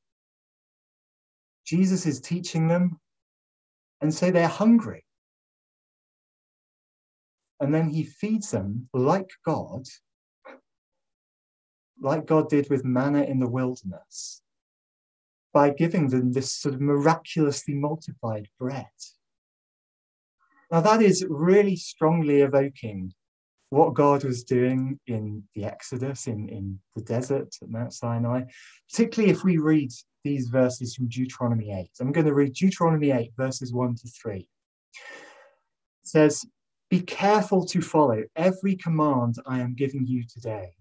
Jesus 1.65 2.05
is 2.05 2.19
teaching 2.19 2.67
them, 2.67 2.99
and 4.01 4.13
so 4.13 4.31
they're 4.31 4.49
hungry. 4.49 5.05
And 7.61 7.73
then 7.73 7.87
he 7.87 8.03
feeds 8.03 8.51
them 8.51 8.89
like 8.93 9.29
God, 9.45 9.85
like 12.01 12.25
God 12.25 12.49
did 12.49 12.69
with 12.69 12.83
manna 12.83 13.23
in 13.23 13.39
the 13.39 13.49
wilderness 13.49 14.41
by 15.53 15.71
giving 15.71 16.09
them 16.09 16.31
this 16.31 16.51
sort 16.53 16.75
of 16.75 16.81
miraculously 16.81 17.73
multiplied 17.73 18.47
bread. 18.59 18.85
Now, 20.71 20.81
that 20.81 21.01
is 21.01 21.25
really 21.27 21.75
strongly 21.75 22.41
evoking 22.41 23.13
what 23.69 23.93
God 23.93 24.23
was 24.23 24.43
doing 24.43 24.99
in 25.07 25.43
the 25.55 25.65
Exodus, 25.65 26.27
in, 26.27 26.49
in 26.49 26.79
the 26.95 27.01
desert 27.01 27.55
at 27.61 27.69
Mount 27.69 27.93
Sinai, 27.93 28.43
particularly 28.89 29.31
if 29.31 29.43
we 29.43 29.57
read 29.57 29.91
these 30.23 30.47
verses 30.49 30.95
from 30.95 31.07
Deuteronomy 31.07 31.71
8. 31.71 31.89
I'm 31.99 32.11
going 32.11 32.25
to 32.25 32.33
read 32.33 32.53
Deuteronomy 32.53 33.11
8, 33.11 33.31
verses 33.37 33.73
1 33.73 33.95
to 33.95 34.07
3. 34.07 34.37
It 34.37 34.47
says, 36.03 36.45
Be 36.89 37.01
careful 37.01 37.65
to 37.67 37.81
follow 37.81 38.23
every 38.35 38.75
command 38.75 39.35
I 39.45 39.59
am 39.59 39.75
giving 39.75 40.05
you 40.05 40.23
today 40.27 40.73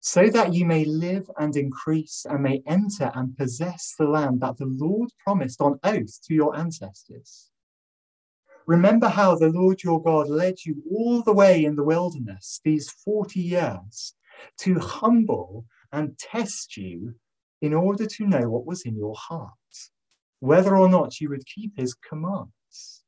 so 0.00 0.28
that 0.30 0.54
you 0.54 0.64
may 0.64 0.84
live 0.84 1.28
and 1.38 1.56
increase 1.56 2.24
and 2.28 2.42
may 2.42 2.62
enter 2.66 3.10
and 3.14 3.36
possess 3.36 3.94
the 3.98 4.06
land 4.06 4.40
that 4.40 4.56
the 4.56 4.66
Lord 4.66 5.10
promised 5.24 5.60
on 5.60 5.80
oath 5.82 6.20
to 6.26 6.34
your 6.34 6.56
ancestors. 6.56 7.50
Remember 8.66 9.08
how 9.08 9.34
the 9.34 9.48
Lord 9.48 9.82
your 9.82 10.02
God 10.02 10.28
led 10.28 10.56
you 10.64 10.82
all 10.92 11.22
the 11.22 11.32
way 11.32 11.64
in 11.64 11.74
the 11.74 11.84
wilderness 11.84 12.60
these 12.64 12.90
40 12.90 13.40
years 13.40 14.14
to 14.58 14.78
humble 14.78 15.64
and 15.92 16.16
test 16.18 16.76
you 16.76 17.14
in 17.60 17.74
order 17.74 18.06
to 18.06 18.26
know 18.26 18.50
what 18.50 18.66
was 18.66 18.82
in 18.82 18.94
your 18.96 19.16
heart, 19.16 19.50
whether 20.40 20.76
or 20.76 20.88
not 20.88 21.20
you 21.20 21.30
would 21.30 21.46
keep 21.46 21.76
his 21.76 21.94
commands. 21.94 23.02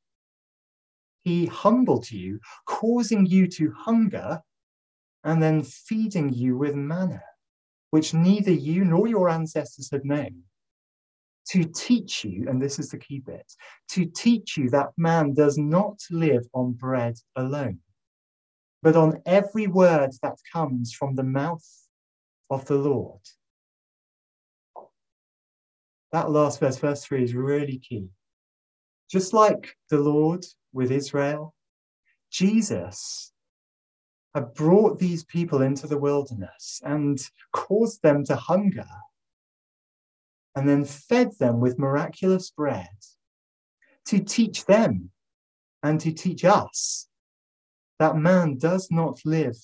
He 1.21 1.47
humbled 1.47 2.11
you, 2.11 2.41
causing 2.65 3.27
you 3.27 3.47
to 3.49 3.71
hunger 3.73 4.43
and 5.25 5.43
then 5.43 5.63
feeding 5.63 6.33
you 6.33 6.57
with 6.57 6.75
manna, 6.75 7.23
which 7.91 8.15
neither 8.15 8.53
you 8.53 8.85
nor 8.85 9.07
your 9.07 9.29
ancestors 9.29 9.91
had 9.91 10.05
known, 10.05 10.43
to 11.49 11.65
teach 11.65 12.25
you, 12.25 12.49
and 12.49 12.63
this 12.63 12.79
is 12.79 12.91
the 12.91 12.99
key 12.99 13.21
bit, 13.21 13.53
to 13.89 14.07
teach 14.07 14.57
you 14.57 14.71
that 14.71 14.93
man 14.97 15.35
does 15.35 15.59
not 15.59 15.99
live 16.11 16.47
on 16.55 16.73
bread 16.73 17.17
alone, 17.37 17.79
but 18.83 18.97
on 18.97 19.21
every 19.27 19.67
word 19.67 20.11
that 20.23 20.37
comes 20.53 20.93
from 20.93 21.15
the 21.15 21.23
mouth 21.23 21.67
of 22.51 22.65
the 22.67 22.77
Lord. 22.77 23.21
That 26.13 26.31
last 26.31 26.61
verse, 26.61 26.77
verse 26.79 27.05
3, 27.05 27.23
is 27.23 27.35
really 27.35 27.79
key. 27.79 28.09
Just 29.11 29.33
like 29.33 29.77
the 29.91 29.99
Lord 29.99 30.45
with 30.73 30.91
Israel, 30.91 31.55
Jesus 32.31 33.30
have 34.35 34.55
brought 34.55 34.99
these 34.99 35.25
people 35.25 35.63
into 35.63 35.87
the 35.87 35.99
wilderness 35.99 36.81
and 36.85 37.21
caused 37.53 38.03
them 38.03 38.25
to 38.25 38.37
hunger, 38.37 38.87
and 40.55 40.69
then 40.69 40.85
fed 40.85 41.31
them 41.39 41.61
with 41.61 41.79
miraculous 41.79 42.51
bread 42.51 42.89
to 44.07 44.21
teach 44.21 44.65
them 44.67 45.11
and 45.83 46.01
to 46.01 46.13
teach 46.13 46.45
us 46.45 47.09
that 47.99 48.17
man 48.17 48.57
does 48.57 48.89
not 48.91 49.21
live 49.25 49.57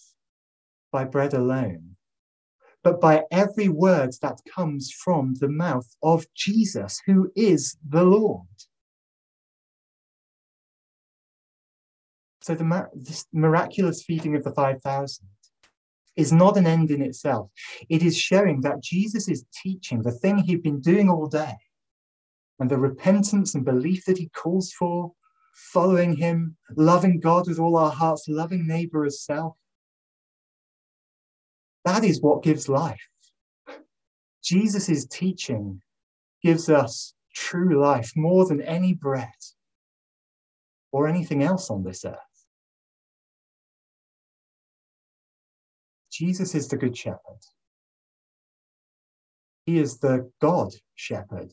by 0.92 1.04
bread 1.04 1.34
alone, 1.34 1.96
but 2.82 3.00
by 3.00 3.24
every 3.30 3.68
word 3.68 4.14
that 4.22 4.40
comes 4.54 4.90
from 4.90 5.34
the 5.40 5.48
mouth 5.48 5.88
of 6.02 6.26
Jesus, 6.34 7.00
who 7.06 7.30
is 7.34 7.76
the 7.88 8.04
Lord. 8.04 8.46
So 12.46 12.54
the 12.54 12.88
this 12.94 13.26
miraculous 13.32 14.04
feeding 14.04 14.36
of 14.36 14.44
the 14.44 14.52
5,000 14.52 15.26
is 16.14 16.32
not 16.32 16.56
an 16.56 16.64
end 16.64 16.92
in 16.92 17.02
itself. 17.02 17.50
It 17.88 18.04
is 18.04 18.16
showing 18.16 18.60
that 18.60 18.84
Jesus 18.84 19.28
is 19.28 19.44
teaching 19.52 20.02
the 20.02 20.12
thing 20.12 20.38
he'd 20.38 20.62
been 20.62 20.80
doing 20.80 21.10
all 21.10 21.26
day 21.26 21.56
and 22.60 22.70
the 22.70 22.78
repentance 22.78 23.56
and 23.56 23.64
belief 23.64 24.04
that 24.04 24.18
he 24.18 24.28
calls 24.28 24.70
for, 24.70 25.12
following 25.72 26.14
him, 26.14 26.56
loving 26.76 27.18
God 27.18 27.48
with 27.48 27.58
all 27.58 27.76
our 27.76 27.90
hearts, 27.90 28.26
loving 28.28 28.64
neighbor 28.64 29.04
as 29.04 29.24
self. 29.24 29.56
That 31.84 32.04
is 32.04 32.22
what 32.22 32.44
gives 32.44 32.68
life. 32.68 33.08
Jesus' 34.44 35.04
teaching 35.06 35.82
gives 36.44 36.70
us 36.70 37.12
true 37.34 37.80
life 37.80 38.12
more 38.14 38.46
than 38.46 38.62
any 38.62 38.94
bread 38.94 39.34
or 40.92 41.08
anything 41.08 41.42
else 41.42 41.70
on 41.70 41.82
this 41.82 42.04
earth. 42.04 42.25
Jesus 46.16 46.54
is 46.54 46.66
the 46.68 46.78
Good 46.78 46.96
Shepherd. 46.96 47.42
He 49.66 49.78
is 49.78 49.98
the 49.98 50.30
God 50.40 50.72
Shepherd, 50.94 51.52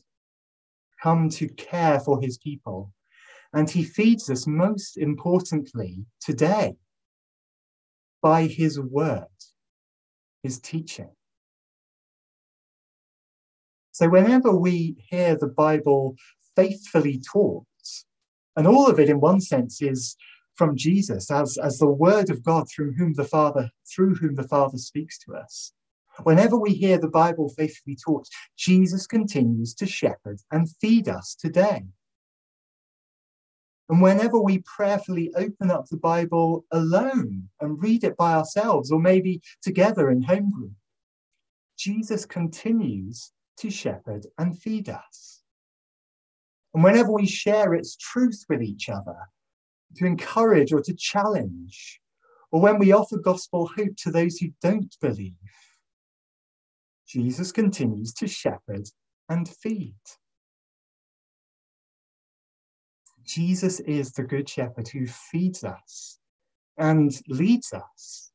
come 1.02 1.28
to 1.30 1.48
care 1.48 2.00
for 2.00 2.18
his 2.18 2.38
people. 2.38 2.90
And 3.52 3.68
he 3.68 3.84
feeds 3.84 4.30
us 4.30 4.46
most 4.46 4.96
importantly 4.96 6.06
today 6.18 6.76
by 8.22 8.46
his 8.46 8.80
word, 8.80 9.26
his 10.42 10.60
teaching. 10.60 11.10
So, 13.92 14.08
whenever 14.08 14.56
we 14.56 14.96
hear 15.10 15.36
the 15.36 15.48
Bible 15.48 16.16
faithfully 16.56 17.20
taught, 17.20 17.66
and 18.56 18.66
all 18.66 18.88
of 18.88 18.98
it 18.98 19.10
in 19.10 19.20
one 19.20 19.42
sense 19.42 19.82
is 19.82 20.16
from 20.54 20.76
Jesus 20.76 21.30
as, 21.30 21.58
as 21.58 21.78
the 21.78 21.88
word 21.88 22.30
of 22.30 22.44
God 22.44 22.68
through 22.70 22.92
whom 22.92 23.14
the 23.14 23.24
Father, 23.24 23.70
through 23.92 24.14
whom 24.14 24.34
the 24.34 24.48
Father 24.48 24.78
speaks 24.78 25.18
to 25.20 25.34
us. 25.34 25.72
Whenever 26.22 26.56
we 26.56 26.72
hear 26.72 26.98
the 26.98 27.08
Bible 27.08 27.48
faithfully 27.48 27.96
taught, 27.96 28.28
Jesus 28.56 29.06
continues 29.06 29.74
to 29.74 29.86
shepherd 29.86 30.40
and 30.52 30.70
feed 30.80 31.08
us 31.08 31.34
today. 31.34 31.84
And 33.88 34.00
whenever 34.00 34.40
we 34.40 34.60
prayerfully 34.60 35.32
open 35.36 35.70
up 35.70 35.88
the 35.88 35.98
Bible 35.98 36.64
alone 36.70 37.48
and 37.60 37.82
read 37.82 38.04
it 38.04 38.16
by 38.16 38.34
ourselves, 38.34 38.90
or 38.90 38.98
maybe 38.98 39.42
together 39.60 40.10
in 40.10 40.22
home 40.22 40.50
group, 40.50 40.72
Jesus 41.76 42.24
continues 42.24 43.32
to 43.58 43.70
shepherd 43.70 44.26
and 44.38 44.58
feed 44.58 44.88
us. 44.88 45.42
And 46.72 46.82
whenever 46.82 47.12
we 47.12 47.26
share 47.26 47.74
its 47.74 47.96
truth 47.96 48.44
with 48.48 48.62
each 48.62 48.88
other, 48.88 49.16
to 49.96 50.06
encourage 50.06 50.72
or 50.72 50.80
to 50.82 50.94
challenge, 50.94 52.00
or 52.50 52.60
when 52.60 52.78
we 52.78 52.92
offer 52.92 53.18
gospel 53.18 53.70
hope 53.76 53.96
to 53.98 54.10
those 54.10 54.38
who 54.38 54.48
don't 54.62 54.94
believe, 55.00 55.34
Jesus 57.06 57.52
continues 57.52 58.12
to 58.14 58.26
shepherd 58.26 58.88
and 59.28 59.48
feed. 59.48 59.94
Jesus 63.24 63.80
is 63.80 64.12
the 64.12 64.22
Good 64.22 64.48
Shepherd 64.48 64.88
who 64.88 65.06
feeds 65.06 65.64
us 65.64 66.18
and 66.76 67.12
leads 67.28 67.72
us, 67.72 68.32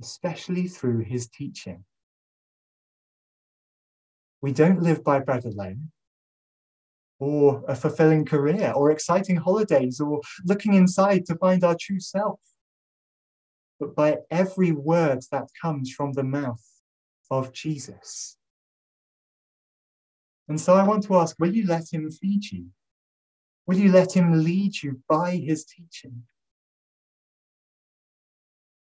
especially 0.00 0.68
through 0.68 1.00
his 1.00 1.28
teaching. 1.28 1.84
We 4.40 4.52
don't 4.52 4.82
live 4.82 5.02
by 5.02 5.18
bread 5.18 5.44
alone, 5.44 5.90
or 7.18 7.64
a 7.66 7.74
fulfilling 7.74 8.24
career, 8.24 8.72
or 8.74 8.90
exciting 8.90 9.36
holidays, 9.36 10.00
or 10.00 10.20
looking 10.44 10.74
inside 10.74 11.26
to 11.26 11.34
find 11.36 11.64
our 11.64 11.76
true 11.78 12.00
self, 12.00 12.40
but 13.80 13.94
by 13.94 14.18
every 14.30 14.72
word 14.72 15.24
that 15.32 15.48
comes 15.60 15.90
from 15.92 16.12
the 16.12 16.22
mouth 16.22 16.64
of 17.30 17.52
Jesus. 17.52 18.36
And 20.48 20.60
so 20.60 20.74
I 20.74 20.82
want 20.82 21.04
to 21.04 21.16
ask 21.16 21.36
will 21.38 21.54
you 21.54 21.66
let 21.66 21.92
him 21.92 22.10
feed 22.10 22.50
you? 22.50 22.66
Will 23.66 23.76
you 23.76 23.92
let 23.92 24.16
him 24.16 24.44
lead 24.44 24.82
you 24.82 25.00
by 25.08 25.36
his 25.36 25.64
teaching? 25.64 26.22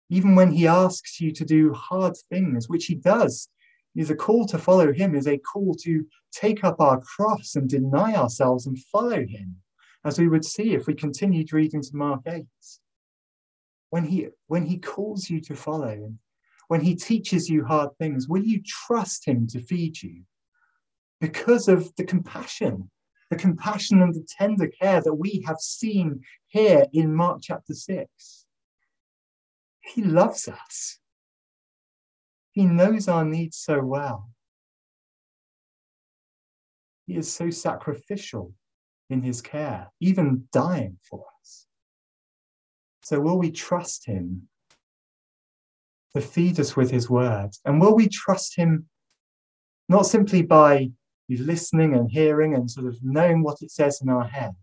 Even 0.09 0.35
when 0.35 0.51
he 0.51 0.67
asks 0.67 1.21
you 1.21 1.31
to 1.31 1.45
do 1.45 1.71
hard 1.73 2.15
things, 2.29 2.67
which 2.67 2.85
he 2.85 2.95
does 2.95 3.47
is 3.95 4.10
a 4.10 4.15
call 4.15 4.45
to 4.47 4.58
follow 4.58 4.93
him, 4.93 5.15
is 5.15 5.27
a 5.27 5.38
call 5.38 5.75
to 5.75 6.06
take 6.32 6.63
up 6.63 6.80
our 6.80 7.01
cross 7.01 7.56
and 7.56 7.69
deny 7.69 8.15
ourselves 8.15 8.67
and 8.67 8.80
follow 8.86 9.25
him, 9.25 9.58
as 10.06 10.17
we 10.17 10.27
would 10.27 10.45
see 10.45 10.73
if 10.73 10.88
we 10.88 10.93
continued 10.93 11.54
reading 11.54 11.82
to 11.82 11.95
Mark 11.95 12.21
8. 12.27 12.45
When 13.89 14.06
he, 14.06 14.30
when 14.47 14.65
he 14.65 14.77
calls 14.77 15.30
you 15.30 15.41
to 15.41 15.56
follow, 15.56 15.89
him, 15.89 16.19
when 16.69 16.82
he 16.82 16.95
teaches 16.95 17.49
you 17.49 17.65
hard 17.65 17.89
things, 17.97 18.30
will 18.30 18.43
you 18.43 18.62
trust 18.65 19.27
him 19.27 19.45
to 19.47 19.62
feed 19.62 20.01
you? 20.01 20.23
Because 21.19 21.67
of 21.67 21.93
the 21.97 22.06
compassion, 22.06 22.89
the 23.30 23.36
compassion 23.36 24.01
and 24.01 24.15
the 24.15 24.25
tender 24.38 24.67
care 24.67 25.01
that 25.01 25.13
we 25.13 25.43
have 25.45 25.60
seen 25.60 26.21
here 26.47 26.86
in 26.93 27.13
Mark 27.13 27.39
chapter 27.41 27.73
6. 27.73 28.45
He 29.82 30.04
loves 30.04 30.47
us. 30.47 31.00
He 32.51 32.65
knows 32.65 33.07
our 33.07 33.23
needs 33.23 33.57
so 33.57 33.81
well. 33.81 34.29
He 37.07 37.15
is 37.15 37.31
so 37.31 37.49
sacrificial 37.49 38.53
in 39.09 39.21
his 39.21 39.41
care, 39.41 39.91
even 39.99 40.47
dying 40.51 40.97
for 41.01 41.25
us. 41.41 41.65
So, 43.03 43.19
will 43.19 43.37
we 43.37 43.51
trust 43.51 44.05
him 44.05 44.47
to 46.15 46.21
feed 46.21 46.59
us 46.59 46.75
with 46.75 46.91
his 46.91 47.09
word? 47.09 47.51
And 47.65 47.81
will 47.81 47.95
we 47.95 48.07
trust 48.07 48.55
him 48.55 48.87
not 49.89 50.05
simply 50.05 50.41
by 50.41 50.91
listening 51.29 51.93
and 51.93 52.09
hearing 52.11 52.55
and 52.55 52.69
sort 52.69 52.87
of 52.87 52.97
knowing 53.01 53.43
what 53.43 53.61
it 53.61 53.71
says 53.71 54.01
in 54.01 54.09
our 54.09 54.23
head, 54.23 54.55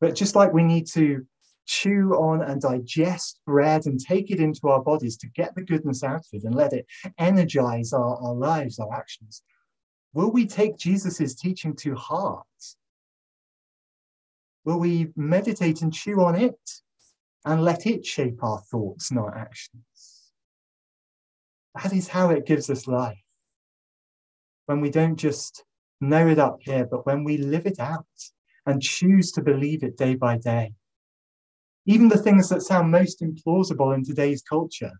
but 0.00 0.14
just 0.14 0.34
like 0.34 0.52
we 0.52 0.62
need 0.62 0.86
to 0.88 1.26
chew 1.66 2.12
on 2.14 2.42
and 2.42 2.62
digest 2.62 3.40
bread 3.44 3.86
and 3.86 4.00
take 4.00 4.30
it 4.30 4.40
into 4.40 4.68
our 4.68 4.82
bodies 4.82 5.16
to 5.18 5.26
get 5.28 5.54
the 5.54 5.62
goodness 5.62 6.02
out 6.02 6.20
of 6.20 6.26
it 6.32 6.44
and 6.44 6.54
let 6.54 6.72
it 6.72 6.86
energize 7.18 7.92
our, 7.92 8.16
our 8.16 8.34
lives, 8.34 8.78
our 8.78 8.92
actions, 8.94 9.42
will 10.14 10.30
we 10.30 10.46
take 10.46 10.78
Jesus' 10.78 11.34
teaching 11.34 11.74
to 11.76 11.94
heart? 11.94 12.46
Will 14.64 14.78
we 14.78 15.08
meditate 15.16 15.82
and 15.82 15.92
chew 15.92 16.22
on 16.22 16.36
it 16.36 16.58
and 17.44 17.62
let 17.62 17.86
it 17.86 18.06
shape 18.06 18.42
our 18.42 18.60
thoughts 18.70 19.10
and 19.10 19.18
our 19.18 19.36
actions? 19.36 20.32
That 21.82 21.92
is 21.92 22.08
how 22.08 22.30
it 22.30 22.46
gives 22.46 22.70
us 22.70 22.86
life. 22.86 23.18
When 24.66 24.80
we 24.80 24.90
don't 24.90 25.16
just 25.16 25.64
know 26.00 26.26
it 26.28 26.38
up 26.38 26.58
here, 26.60 26.86
but 26.90 27.06
when 27.06 27.22
we 27.22 27.38
live 27.38 27.66
it 27.66 27.78
out 27.78 28.06
and 28.64 28.82
choose 28.82 29.30
to 29.32 29.42
believe 29.42 29.84
it 29.84 29.96
day 29.96 30.16
by 30.16 30.38
day 30.38 30.72
even 31.86 32.08
the 32.08 32.18
things 32.18 32.48
that 32.48 32.62
sound 32.62 32.90
most 32.90 33.22
implausible 33.22 33.94
in 33.94 34.04
today's 34.04 34.42
culture. 34.42 34.92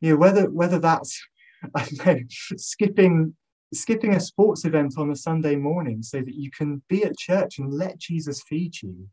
You 0.00 0.10
know, 0.10 0.16
whether 0.16 0.50
whether 0.50 0.78
that's 0.78 1.20
know, 2.04 2.18
skipping 2.56 3.34
skipping 3.74 4.14
a 4.14 4.20
sports 4.20 4.64
event 4.64 4.94
on 4.96 5.10
a 5.10 5.16
Sunday 5.16 5.56
morning 5.56 6.02
so 6.02 6.18
that 6.18 6.34
you 6.34 6.50
can 6.50 6.82
be 6.88 7.04
at 7.04 7.18
church 7.18 7.58
and 7.58 7.72
let 7.72 7.98
Jesus 7.98 8.42
feed 8.42 8.80
you, 8.82 9.08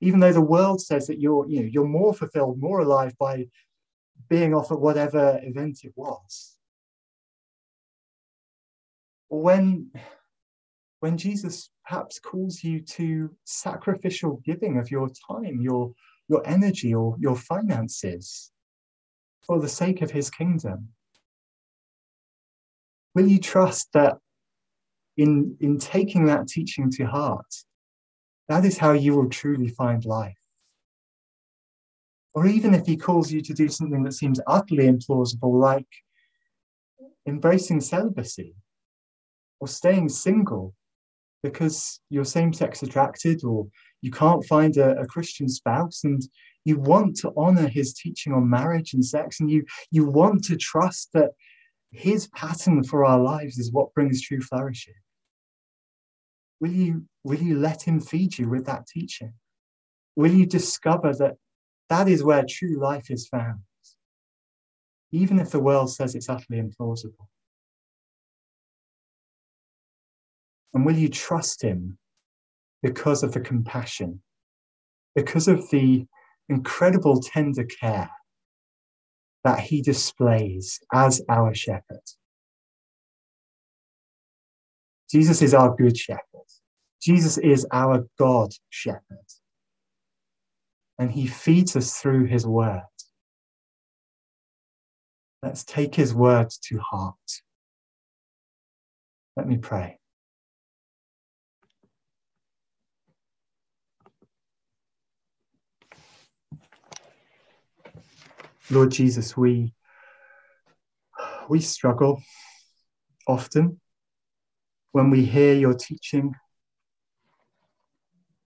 even 0.00 0.20
though 0.20 0.32
the 0.32 0.40
world 0.40 0.80
says 0.80 1.06
that 1.06 1.20
you're 1.20 1.48
you 1.48 1.62
know 1.62 1.68
you're 1.70 1.88
more 1.88 2.12
fulfilled, 2.12 2.60
more 2.60 2.80
alive 2.80 3.14
by 3.18 3.46
being 4.28 4.54
off 4.54 4.72
at 4.72 4.80
whatever 4.80 5.40
event 5.42 5.80
it 5.84 5.92
was. 5.96 6.56
When 9.28 9.90
when 11.00 11.16
Jesus 11.16 11.70
perhaps 11.86 12.18
calls 12.18 12.64
you 12.64 12.80
to 12.80 13.30
sacrificial 13.44 14.42
giving 14.44 14.78
of 14.78 14.90
your 14.90 15.08
time, 15.30 15.60
your 15.60 15.92
your 16.28 16.46
energy 16.46 16.94
or 16.94 17.16
your 17.18 17.36
finances 17.36 18.52
for 19.46 19.60
the 19.60 19.68
sake 19.68 20.02
of 20.02 20.10
his 20.10 20.30
kingdom? 20.30 20.88
Will 23.14 23.26
you 23.26 23.40
trust 23.40 23.88
that 23.94 24.18
in, 25.16 25.56
in 25.60 25.78
taking 25.78 26.26
that 26.26 26.46
teaching 26.46 26.90
to 26.92 27.04
heart, 27.04 27.52
that 28.48 28.64
is 28.64 28.78
how 28.78 28.92
you 28.92 29.16
will 29.16 29.28
truly 29.28 29.68
find 29.68 30.04
life? 30.04 30.38
Or 32.34 32.46
even 32.46 32.74
if 32.74 32.86
he 32.86 32.96
calls 32.96 33.32
you 33.32 33.40
to 33.40 33.54
do 33.54 33.68
something 33.68 34.04
that 34.04 34.12
seems 34.12 34.40
utterly 34.46 34.86
implausible, 34.86 35.60
like 35.60 35.88
embracing 37.26 37.80
celibacy 37.80 38.54
or 39.60 39.66
staying 39.66 40.08
single 40.08 40.74
because 41.42 42.00
you're 42.10 42.24
same 42.24 42.52
sex 42.52 42.82
attracted 42.82 43.44
or 43.44 43.66
you 44.00 44.10
can't 44.10 44.44
find 44.44 44.76
a, 44.76 45.00
a 45.00 45.06
Christian 45.06 45.48
spouse 45.48 46.04
and 46.04 46.22
You 46.68 46.78
want 46.78 47.16
to 47.20 47.32
honor 47.34 47.66
his 47.66 47.94
teaching 47.94 48.34
on 48.34 48.50
marriage 48.50 48.92
and 48.92 49.02
sex, 49.02 49.40
and 49.40 49.50
you, 49.50 49.64
you 49.90 50.04
want 50.04 50.44
to 50.44 50.56
trust 50.58 51.08
that 51.14 51.30
his 51.92 52.28
pattern 52.28 52.84
for 52.84 53.06
our 53.06 53.18
lives 53.18 53.58
is 53.58 53.72
what 53.72 53.94
brings 53.94 54.20
true 54.20 54.42
flourishing. 54.42 54.92
Will 56.60 56.72
you, 56.72 57.06
will 57.24 57.38
you 57.38 57.58
let 57.58 57.82
him 57.82 58.00
feed 58.00 58.36
you 58.38 58.50
with 58.50 58.66
that 58.66 58.86
teaching? 58.86 59.32
Will 60.14 60.32
you 60.32 60.44
discover 60.44 61.14
that 61.14 61.36
that 61.88 62.06
is 62.06 62.22
where 62.22 62.44
true 62.46 62.78
life 62.78 63.10
is 63.10 63.28
found? 63.28 63.60
Even 65.10 65.38
if 65.38 65.50
the 65.50 65.60
world 65.60 65.90
says 65.90 66.14
it's 66.14 66.28
utterly 66.28 66.60
implausible. 66.60 67.28
And 70.74 70.84
will 70.84 70.98
you 70.98 71.08
trust 71.08 71.62
him 71.62 71.96
because 72.82 73.22
of 73.22 73.32
the 73.32 73.40
compassion, 73.40 74.22
because 75.14 75.48
of 75.48 75.68
the 75.70 76.06
incredible 76.48 77.20
tender 77.20 77.64
care 77.64 78.10
that 79.44 79.60
he 79.60 79.82
displays 79.82 80.80
as 80.92 81.22
our 81.28 81.54
shepherd? 81.54 82.02
Jesus 85.10 85.40
is 85.40 85.54
our 85.54 85.74
good 85.74 85.96
shepherd. 85.96 86.22
Jesus 87.00 87.38
is 87.38 87.66
our 87.72 88.06
God 88.18 88.50
shepherd. 88.70 89.02
And 90.98 91.10
he 91.10 91.26
feeds 91.26 91.76
us 91.76 91.96
through 91.96 92.26
his 92.26 92.46
word. 92.46 92.82
Let's 95.42 95.64
take 95.64 95.94
his 95.94 96.12
word 96.12 96.50
to 96.64 96.78
heart. 96.78 97.14
Let 99.36 99.46
me 99.46 99.56
pray. 99.56 99.97
Lord 108.70 108.90
Jesus, 108.90 109.36
we 109.36 109.72
we 111.48 111.60
struggle 111.60 112.22
often 113.26 113.80
when 114.92 115.08
we 115.10 115.24
hear 115.24 115.54
your 115.54 115.72
teaching, 115.72 116.34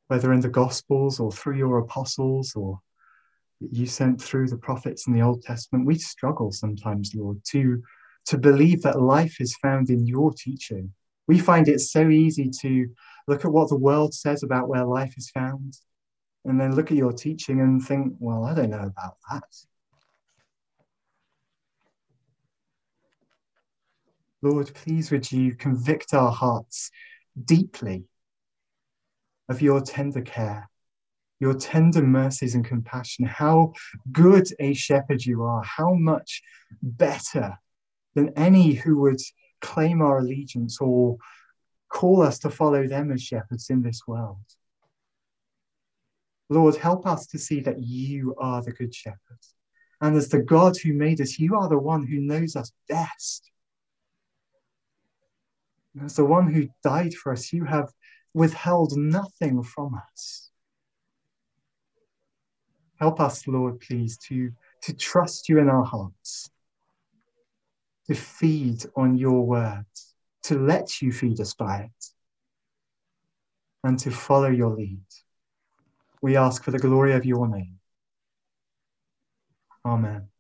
whether 0.07 0.33
in 0.33 0.41
the 0.41 0.49
Gospels 0.49 1.19
or 1.19 1.33
through 1.33 1.57
your 1.57 1.79
apostles 1.79 2.55
or 2.55 2.81
you 3.59 3.87
sent 3.87 4.21
through 4.21 4.49
the 4.49 4.57
prophets 4.57 5.07
in 5.07 5.13
the 5.13 5.23
Old 5.23 5.43
Testament, 5.43 5.87
we 5.87 5.99
struggle 5.99 6.53
sometimes, 6.53 7.15
Lord, 7.15 7.41
to, 7.51 7.83
to 8.27 8.39
believe 8.39 8.83
that 8.83 9.01
life 9.01 9.41
is 9.41 9.57
found 9.57 9.91
in 9.91 10.07
your 10.07 10.33
teaching. 10.33 10.93
We 11.27 11.39
find 11.39 11.69
it 11.69 11.81
so 11.81 12.09
easy 12.09 12.51
to 12.61 12.89
look 13.27 13.45
at 13.45 13.53
what 13.53 13.69
the 13.69 13.77
world 13.77 14.15
says 14.15 14.43
about 14.43 14.69
where 14.69 14.85
life 14.85 15.15
is 15.17 15.31
found 15.31 15.79
and 16.45 16.61
then 16.61 16.75
look 16.75 16.91
at 16.91 16.97
your 16.97 17.13
teaching 17.13 17.61
and 17.61 17.83
think, 17.83 18.15
well, 18.19 18.45
I 18.45 18.55
don't 18.55 18.71
know 18.71 18.93
about 18.97 19.17
that. 19.31 19.45
Lord, 24.43 24.75
please 24.75 25.13
would 25.13 25.31
you 25.31 25.55
convict 25.55 26.13
our 26.15 26.33
hearts 26.33 26.91
deeply 27.45 28.05
of 29.49 29.63
your 29.63 29.81
tender 29.81 30.21
care, 30.21 30.69
your 31.39 31.55
tender 31.55 32.03
mercies 32.03 32.57
and 32.57 32.65
compassion, 32.65 33.25
how 33.25 33.73
good 34.11 34.49
a 34.59 34.75
shepherd 34.75 35.25
you 35.25 35.43
are, 35.45 35.63
how 35.63 35.95
much 35.95 36.43
better 36.83 37.57
than 38.15 38.31
any 38.37 38.73
who 38.73 38.99
would 38.99 39.21
claim 39.61 40.03
our 40.03 40.19
allegiance 40.19 40.79
or 40.81 41.17
call 41.89 42.21
us 42.21 42.41
to 42.41 42.51
follow 42.51 42.89
them 42.89 43.13
as 43.13 43.23
shepherds 43.23 43.71
in 43.71 43.83
this 43.83 44.01
world. 44.09 44.43
Lord, 46.49 46.77
help 46.77 47.07
us 47.07 47.27
to 47.29 47.39
see 47.39 47.61
that 47.61 47.81
you 47.81 48.35
are 48.39 48.61
the 48.61 48.73
good 48.73 48.93
shepherd. 48.93 49.19
And 50.01 50.17
as 50.17 50.29
the 50.29 50.43
God 50.43 50.77
who 50.77 50.95
made 50.95 51.21
us, 51.21 51.39
you 51.39 51.55
are 51.55 51.69
the 51.69 51.79
one 51.79 52.05
who 52.05 52.19
knows 52.19 52.57
us 52.57 52.73
best. 52.89 53.52
As 56.01 56.17
the 56.17 56.25
one 56.25 56.53
who 56.53 56.69
died 56.83 57.15
for 57.15 57.33
us, 57.33 57.53
you 57.53 57.65
have 57.65 57.93
withheld 58.35 58.97
nothing 58.97 59.63
from 59.63 59.95
us. 59.95 60.51
Help 62.99 63.21
us, 63.21 63.47
Lord, 63.47 63.81
please, 63.81 64.17
to, 64.29 64.53
to 64.83 64.95
trust 64.95 65.49
you 65.49 65.59
in 65.59 65.69
our 65.69 65.85
hearts, 65.85 66.49
to 68.07 68.15
feed 68.15 68.85
on 68.97 69.19
your 69.19 69.45
words, 69.45 70.15
to 70.45 70.59
let 70.59 71.03
you 71.03 71.13
feed 71.13 71.41
us 71.41 71.53
by 71.55 71.79
it, 71.79 72.07
and 73.85 73.99
to 73.99 74.11
follow 74.11 74.49
your 74.49 74.71
lead. 74.71 75.05
We 76.23 76.37
ask 76.37 76.63
for 76.63 76.71
the 76.71 76.79
glory 76.79 77.13
of 77.15 77.27
your 77.27 77.49
name. 77.49 77.81
Amen. 79.85 80.32